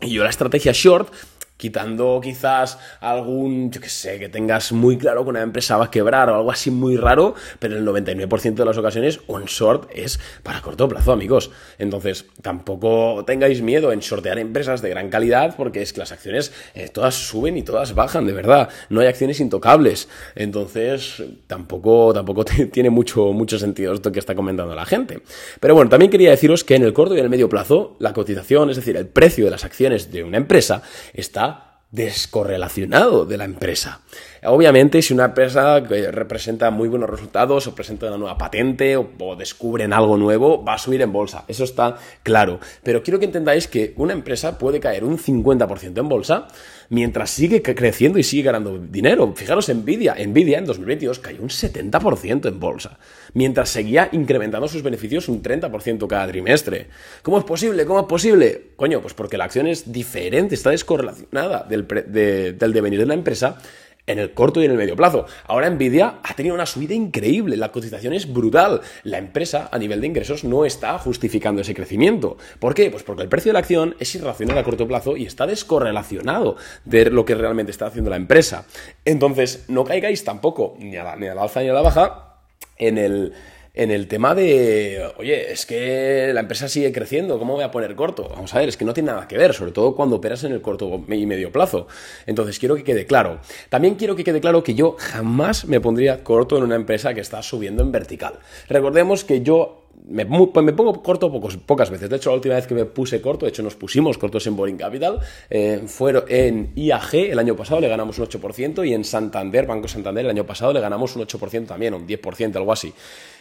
Y 0.00 0.10
yo 0.10 0.24
la 0.24 0.30
estrategia 0.30 0.72
short 0.74 1.10
quitando 1.56 2.20
quizás 2.22 2.78
algún, 3.00 3.70
yo 3.70 3.80
qué 3.80 3.88
sé, 3.88 4.18
que 4.18 4.28
tengas 4.28 4.72
muy 4.72 4.98
claro 4.98 5.24
que 5.24 5.30
una 5.30 5.42
empresa 5.42 5.76
va 5.76 5.86
a 5.86 5.90
quebrar 5.90 6.28
o 6.30 6.36
algo 6.36 6.50
así 6.50 6.70
muy 6.70 6.96
raro, 6.96 7.34
pero 7.58 7.76
el 7.76 7.86
99% 7.86 8.54
de 8.54 8.64
las 8.64 8.76
ocasiones 8.76 9.20
un 9.26 9.44
short 9.44 9.90
es 9.94 10.20
para 10.42 10.60
corto 10.60 10.88
plazo, 10.88 11.12
amigos. 11.12 11.50
Entonces, 11.78 12.26
tampoco 12.42 13.24
tengáis 13.26 13.62
miedo 13.62 13.92
en 13.92 14.02
sortear 14.02 14.38
empresas 14.38 14.82
de 14.82 14.90
gran 14.90 15.08
calidad 15.08 15.54
porque 15.56 15.82
es 15.82 15.92
que 15.92 16.00
las 16.00 16.12
acciones 16.12 16.52
eh, 16.74 16.88
todas 16.88 17.14
suben 17.14 17.56
y 17.56 17.62
todas 17.62 17.94
bajan, 17.94 18.26
de 18.26 18.32
verdad. 18.32 18.68
No 18.90 19.00
hay 19.00 19.06
acciones 19.06 19.40
intocables. 19.40 20.08
Entonces, 20.34 21.22
tampoco, 21.46 22.12
tampoco 22.12 22.44
tiene 22.72 22.90
mucho, 22.90 23.32
mucho 23.32 23.58
sentido 23.58 23.94
esto 23.94 24.12
que 24.12 24.18
está 24.18 24.34
comentando 24.34 24.74
la 24.74 24.84
gente. 24.84 25.20
Pero 25.60 25.74
bueno, 25.74 25.88
también 25.88 26.10
quería 26.10 26.30
deciros 26.30 26.64
que 26.64 26.74
en 26.74 26.82
el 26.82 26.92
corto 26.92 27.14
y 27.14 27.18
en 27.18 27.24
el 27.24 27.30
medio 27.30 27.48
plazo, 27.48 27.96
la 27.98 28.12
cotización, 28.12 28.70
es 28.70 28.76
decir, 28.76 28.96
el 28.96 29.06
precio 29.06 29.44
de 29.44 29.50
las 29.50 29.64
acciones 29.64 30.10
de 30.12 30.22
una 30.22 30.36
empresa, 30.36 30.82
está 31.14 31.45
descorrelacionado 31.90 33.24
de 33.24 33.36
la 33.36 33.44
empresa. 33.44 34.00
Obviamente, 34.44 35.02
si 35.02 35.14
una 35.14 35.26
empresa 35.26 35.80
representa 35.80 36.70
muy 36.70 36.88
buenos 36.88 37.08
resultados 37.08 37.66
o 37.66 37.74
presenta 37.74 38.06
una 38.06 38.18
nueva 38.18 38.38
patente 38.38 38.96
o, 38.96 39.36
descubren 39.36 39.92
algo 39.92 40.16
nuevo, 40.16 40.64
va 40.64 40.74
a 40.74 40.78
subir 40.78 41.02
en 41.02 41.12
bolsa. 41.12 41.44
Eso 41.48 41.64
está 41.64 41.96
claro. 42.22 42.60
Pero 42.82 43.02
quiero 43.02 43.18
que 43.18 43.24
entendáis 43.24 43.66
que 43.66 43.94
una 43.96 44.12
empresa 44.12 44.58
puede 44.58 44.80
caer 44.80 45.04
un 45.04 45.18
50% 45.18 45.98
en 45.98 46.08
bolsa 46.08 46.48
mientras 46.88 47.30
sigue 47.30 47.62
creciendo 47.62 48.18
y 48.18 48.22
sigue 48.22 48.44
ganando 48.44 48.78
dinero. 48.78 49.32
Fijaros, 49.34 49.68
Nvidia. 49.68 50.14
Nvidia 50.14 50.58
en 50.58 50.66
2022 50.66 51.18
cayó 51.18 51.42
un 51.42 51.48
70% 51.48 52.48
en 52.48 52.60
bolsa, 52.60 52.98
mientras 53.34 53.68
seguía 53.68 54.08
incrementando 54.12 54.68
sus 54.68 54.82
beneficios 54.82 55.28
un 55.28 55.42
30% 55.42 56.06
cada 56.06 56.26
trimestre. 56.28 56.88
¿Cómo 57.22 57.38
es 57.38 57.44
posible? 57.44 57.84
¿Cómo 57.84 58.00
es 58.00 58.06
posible? 58.06 58.62
Coño, 58.76 59.00
pues 59.00 59.14
porque 59.14 59.36
la 59.36 59.44
acción 59.44 59.66
es 59.66 59.92
diferente, 59.92 60.54
está 60.54 60.70
descorrelacionada 60.70 61.64
del, 61.68 61.86
del 61.86 62.72
devenir 62.72 63.00
de 63.00 63.06
la 63.06 63.14
empresa 63.14 63.58
en 64.06 64.18
el 64.18 64.34
corto 64.34 64.60
y 64.60 64.64
en 64.64 64.70
el 64.70 64.76
medio 64.76 64.96
plazo. 64.96 65.26
Ahora 65.46 65.68
Nvidia 65.68 66.20
ha 66.22 66.34
tenido 66.34 66.54
una 66.54 66.66
subida 66.66 66.94
increíble, 66.94 67.56
la 67.56 67.72
cotización 67.72 68.12
es 68.12 68.32
brutal. 68.32 68.80
La 69.02 69.18
empresa 69.18 69.68
a 69.72 69.78
nivel 69.78 70.00
de 70.00 70.06
ingresos 70.06 70.44
no 70.44 70.64
está 70.64 70.98
justificando 70.98 71.62
ese 71.62 71.74
crecimiento. 71.74 72.36
¿Por 72.58 72.74
qué? 72.74 72.90
Pues 72.90 73.02
porque 73.02 73.22
el 73.22 73.28
precio 73.28 73.50
de 73.50 73.54
la 73.54 73.60
acción 73.60 73.96
es 73.98 74.14
irracional 74.14 74.58
a 74.58 74.64
corto 74.64 74.86
plazo 74.86 75.16
y 75.16 75.26
está 75.26 75.46
descorrelacionado 75.46 76.56
de 76.84 77.10
lo 77.10 77.24
que 77.24 77.34
realmente 77.34 77.72
está 77.72 77.86
haciendo 77.86 78.10
la 78.10 78.16
empresa. 78.16 78.66
Entonces, 79.04 79.64
no 79.68 79.84
caigáis 79.84 80.24
tampoco 80.24 80.76
ni 80.78 80.96
a 80.96 81.04
la, 81.04 81.16
ni 81.16 81.26
a 81.26 81.34
la 81.34 81.42
alza 81.42 81.60
ni 81.60 81.68
a 81.68 81.72
la 81.72 81.82
baja 81.82 82.36
en 82.78 82.98
el 82.98 83.32
en 83.76 83.90
el 83.90 84.08
tema 84.08 84.34
de, 84.34 85.06
oye, 85.18 85.52
es 85.52 85.66
que 85.66 86.30
la 86.32 86.40
empresa 86.40 86.66
sigue 86.66 86.90
creciendo, 86.92 87.38
¿cómo 87.38 87.54
voy 87.54 87.62
a 87.62 87.70
poner 87.70 87.94
corto? 87.94 88.26
Vamos 88.30 88.54
a 88.54 88.58
ver, 88.58 88.70
es 88.70 88.76
que 88.78 88.86
no 88.86 88.94
tiene 88.94 89.12
nada 89.12 89.28
que 89.28 89.36
ver, 89.36 89.52
sobre 89.52 89.70
todo 89.70 89.94
cuando 89.94 90.16
operas 90.16 90.42
en 90.44 90.52
el 90.52 90.62
corto 90.62 91.04
y 91.08 91.26
medio 91.26 91.52
plazo. 91.52 91.86
Entonces, 92.26 92.58
quiero 92.58 92.74
que 92.74 92.84
quede 92.84 93.06
claro. 93.06 93.40
También 93.68 93.96
quiero 93.96 94.16
que 94.16 94.24
quede 94.24 94.40
claro 94.40 94.62
que 94.62 94.74
yo 94.74 94.96
jamás 94.98 95.66
me 95.66 95.78
pondría 95.78 96.24
corto 96.24 96.56
en 96.56 96.64
una 96.64 96.74
empresa 96.74 97.12
que 97.12 97.20
está 97.20 97.42
subiendo 97.42 97.82
en 97.82 97.92
vertical. 97.92 98.38
Recordemos 98.68 99.24
que 99.24 99.42
yo 99.42 99.86
me, 100.08 100.24
pues 100.26 100.64
me, 100.64 100.72
pongo 100.72 101.02
corto 101.02 101.30
pocas 101.66 101.90
veces. 101.90 102.08
De 102.08 102.16
hecho, 102.16 102.30
la 102.30 102.36
última 102.36 102.54
vez 102.54 102.66
que 102.66 102.74
me 102.74 102.84
puse 102.84 103.20
corto, 103.20 103.46
de 103.46 103.50
hecho 103.50 103.62
nos 103.62 103.74
pusimos 103.74 104.18
cortos 104.18 104.46
en 104.46 104.56
Boring 104.56 104.76
Capital, 104.76 105.18
eh, 105.50 105.82
fueron 105.86 106.24
en 106.28 106.72
IAG 106.76 107.14
el 107.14 107.38
año 107.38 107.56
pasado 107.56 107.80
le 107.80 107.88
ganamos 107.88 108.18
un 108.18 108.26
8% 108.26 108.86
y 108.86 108.94
en 108.94 109.04
Santander, 109.04 109.66
Banco 109.66 109.88
Santander, 109.88 110.24
el 110.24 110.30
año 110.30 110.46
pasado 110.46 110.72
le 110.72 110.80
ganamos 110.80 111.16
un 111.16 111.22
8% 111.26 111.66
también, 111.66 111.94
un 111.94 112.06
10%, 112.06 112.56
algo 112.56 112.72
así. 112.72 112.92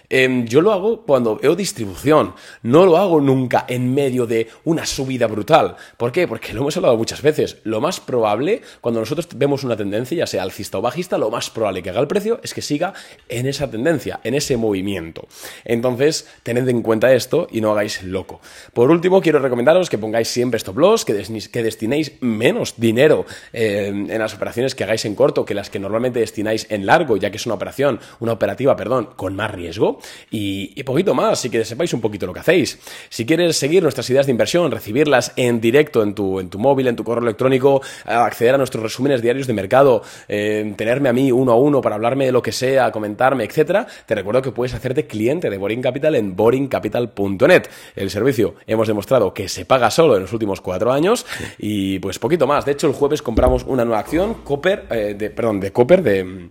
Em, 0.09 0.45
yo 0.45 0.61
lo 0.61 0.71
hago 0.71 1.01
cuando 1.01 1.37
veo 1.37 1.55
distribución, 1.55 2.33
no 2.63 2.85
lo 2.85 2.97
hago 2.97 3.21
nunca 3.21 3.65
en 3.67 3.93
medio 3.93 4.25
de 4.25 4.47
una 4.63 4.85
subida 4.85 5.27
brutal. 5.27 5.75
¿Por 5.97 6.11
qué? 6.11 6.27
Porque 6.27 6.53
lo 6.53 6.61
hemos 6.61 6.77
hablado 6.77 6.97
muchas 6.97 7.21
veces. 7.21 7.57
Lo 7.63 7.81
más 7.81 7.99
probable, 7.99 8.61
cuando 8.81 8.99
nosotros 8.99 9.27
vemos 9.35 9.63
una 9.63 9.75
tendencia, 9.75 10.17
ya 10.17 10.27
sea 10.27 10.43
alcista 10.43 10.77
o 10.77 10.81
bajista, 10.81 11.17
lo 11.17 11.29
más 11.29 11.49
probable 11.49 11.81
que 11.81 11.89
haga 11.89 12.01
el 12.01 12.07
precio 12.07 12.39
es 12.43 12.53
que 12.53 12.61
siga 12.61 12.93
en 13.29 13.47
esa 13.47 13.69
tendencia, 13.69 14.19
en 14.23 14.35
ese 14.35 14.57
movimiento. 14.57 15.27
Entonces, 15.63 16.27
tened 16.43 16.67
en 16.67 16.81
cuenta 16.81 17.13
esto 17.13 17.47
y 17.51 17.61
no 17.61 17.71
hagáis 17.71 18.03
loco. 18.03 18.41
Por 18.73 18.91
último, 18.91 19.21
quiero 19.21 19.39
recomendaros 19.39 19.89
que 19.89 19.97
pongáis 19.97 20.27
siempre 20.27 20.57
stop 20.57 20.77
loss, 20.77 21.05
que, 21.05 21.13
destinéis 21.13 22.13
menos 22.21 22.75
dinero 22.77 23.25
em, 23.53 24.09
en 24.09 24.19
las 24.19 24.33
operaciones 24.33 24.75
que 24.75 24.83
hagáis 24.83 25.05
en 25.05 25.15
corto 25.15 25.45
que 25.45 25.53
las 25.53 25.69
que 25.69 25.79
normalmente 25.79 26.19
destináis 26.19 26.67
en 26.69 26.85
largo, 26.85 27.17
ya 27.17 27.31
que 27.31 27.37
es 27.37 27.45
una 27.45 27.55
operación, 27.55 27.99
una 28.19 28.33
operativa, 28.33 28.75
perdón, 28.75 29.09
con 29.15 29.35
más 29.35 29.51
riesgo 29.51 29.94
y, 30.29 30.83
poquito 30.83 31.13
más, 31.13 31.39
si 31.39 31.49
que 31.49 31.65
sepáis 31.65 31.93
un 31.93 32.01
poquito 32.01 32.25
lo 32.25 32.33
que 32.33 32.39
hacéis. 32.39 32.79
Si 33.09 33.25
quieres 33.25 33.57
seguir 33.57 33.83
nuestras 33.83 34.09
ideas 34.09 34.25
de 34.25 34.31
inversión, 34.31 34.71
recibirlas 34.71 35.33
en 35.35 35.59
directo 35.59 36.03
en 36.03 36.13
tu, 36.13 36.39
en 36.39 36.49
tu 36.49 36.59
móvil, 36.59 36.87
en 36.87 36.95
tu 36.95 37.03
correo 37.03 37.23
electrónico, 37.23 37.81
acceder 38.05 38.55
a 38.55 38.57
nuestros 38.57 38.83
resúmenes 38.83 39.21
diarios 39.21 39.47
de 39.47 39.53
mercado, 39.53 40.03
eh, 40.27 40.73
tenerme 40.77 41.09
a 41.09 41.13
mí 41.13 41.31
uno 41.31 41.51
a 41.51 41.55
uno 41.55 41.81
para 41.81 41.95
hablarme 41.95 42.25
de 42.25 42.31
lo 42.31 42.41
que 42.41 42.51
sea, 42.51 42.91
comentarme, 42.91 43.43
etcétera, 43.43 43.87
te 44.05 44.15
recuerdo 44.15 44.41
que 44.41 44.51
puedes 44.51 44.73
hacerte 44.73 45.07
cliente 45.07 45.49
de 45.49 45.57
Boring 45.57 45.81
Capital 45.81 46.15
en 46.15 46.35
boringcapital.net. 46.35 47.63
El 47.95 48.09
servicio 48.09 48.55
hemos 48.67 48.87
demostrado 48.87 49.33
que 49.33 49.49
se 49.49 49.65
paga 49.65 49.91
solo 49.91 50.15
en 50.15 50.23
los 50.23 50.33
últimos 50.33 50.61
cuatro 50.61 50.91
años 50.91 51.25
y 51.57 51.99
pues 51.99 52.19
poquito 52.19 52.47
más. 52.47 52.65
De 52.65 52.71
hecho, 52.71 52.87
el 52.87 52.93
jueves 52.93 53.21
compramos 53.21 53.63
una 53.63 53.85
nueva 53.85 53.99
acción, 53.99 54.35
Copper, 54.43 54.85
eh, 54.89 55.15
de, 55.17 55.29
perdón, 55.29 55.59
de 55.59 55.71
Copper, 55.71 56.01
de 56.01 56.49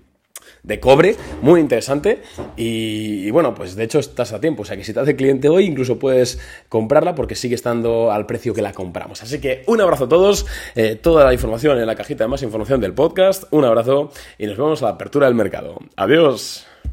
de 0.65 0.81
cobre, 0.81 1.15
muy 1.43 1.61
interesante. 1.61 2.23
Y, 2.57 3.31
bueno, 3.31 3.55
pues 3.55 3.77
de 3.77 3.85
hecho 3.85 4.01
estás 4.01 4.33
a 4.33 4.41
tiempo. 4.41 4.63
O 4.63 4.65
sea 4.65 4.77
que 4.77 4.85
si 4.85 4.93
te 4.93 5.01
hace 5.01 5.15
cliente 5.15 5.49
hoy, 5.49 5.67
incluso 5.67 5.99
puedes 5.99 6.41
comprarla 6.69 7.15
porque 7.15 7.37
sigue 7.37 7.55
estando 7.55 8.11
al 8.11 8.27
precio 8.27 8.53
que 8.53 8.63
la 8.63 8.73
compramos. 8.73 9.23
Así 9.23 9.41
que 9.41 9.63
un 9.67 9.81
abrazo 9.81 10.05
a 10.05 10.09
todos. 10.09 10.47
Eh, 10.75 10.97
toda 10.97 11.25
la 11.25 11.33
información 11.33 11.79
en 11.79 11.87
la 11.87 11.95
cajita 11.95 12.25
de 12.25 12.29
más 12.29 12.43
información 12.43 12.81
del 12.81 12.95
podcast. 12.95 13.45
Un 13.51 13.65
abrazo 13.65 14.11
y 14.39 14.47
nos 14.47 14.57
vemos 14.57 14.83
a 14.83 14.87
la 14.87 14.93
apertura 14.93 15.27
del 15.27 15.35
mercado. 15.35 15.79
Adiós. 15.97 16.74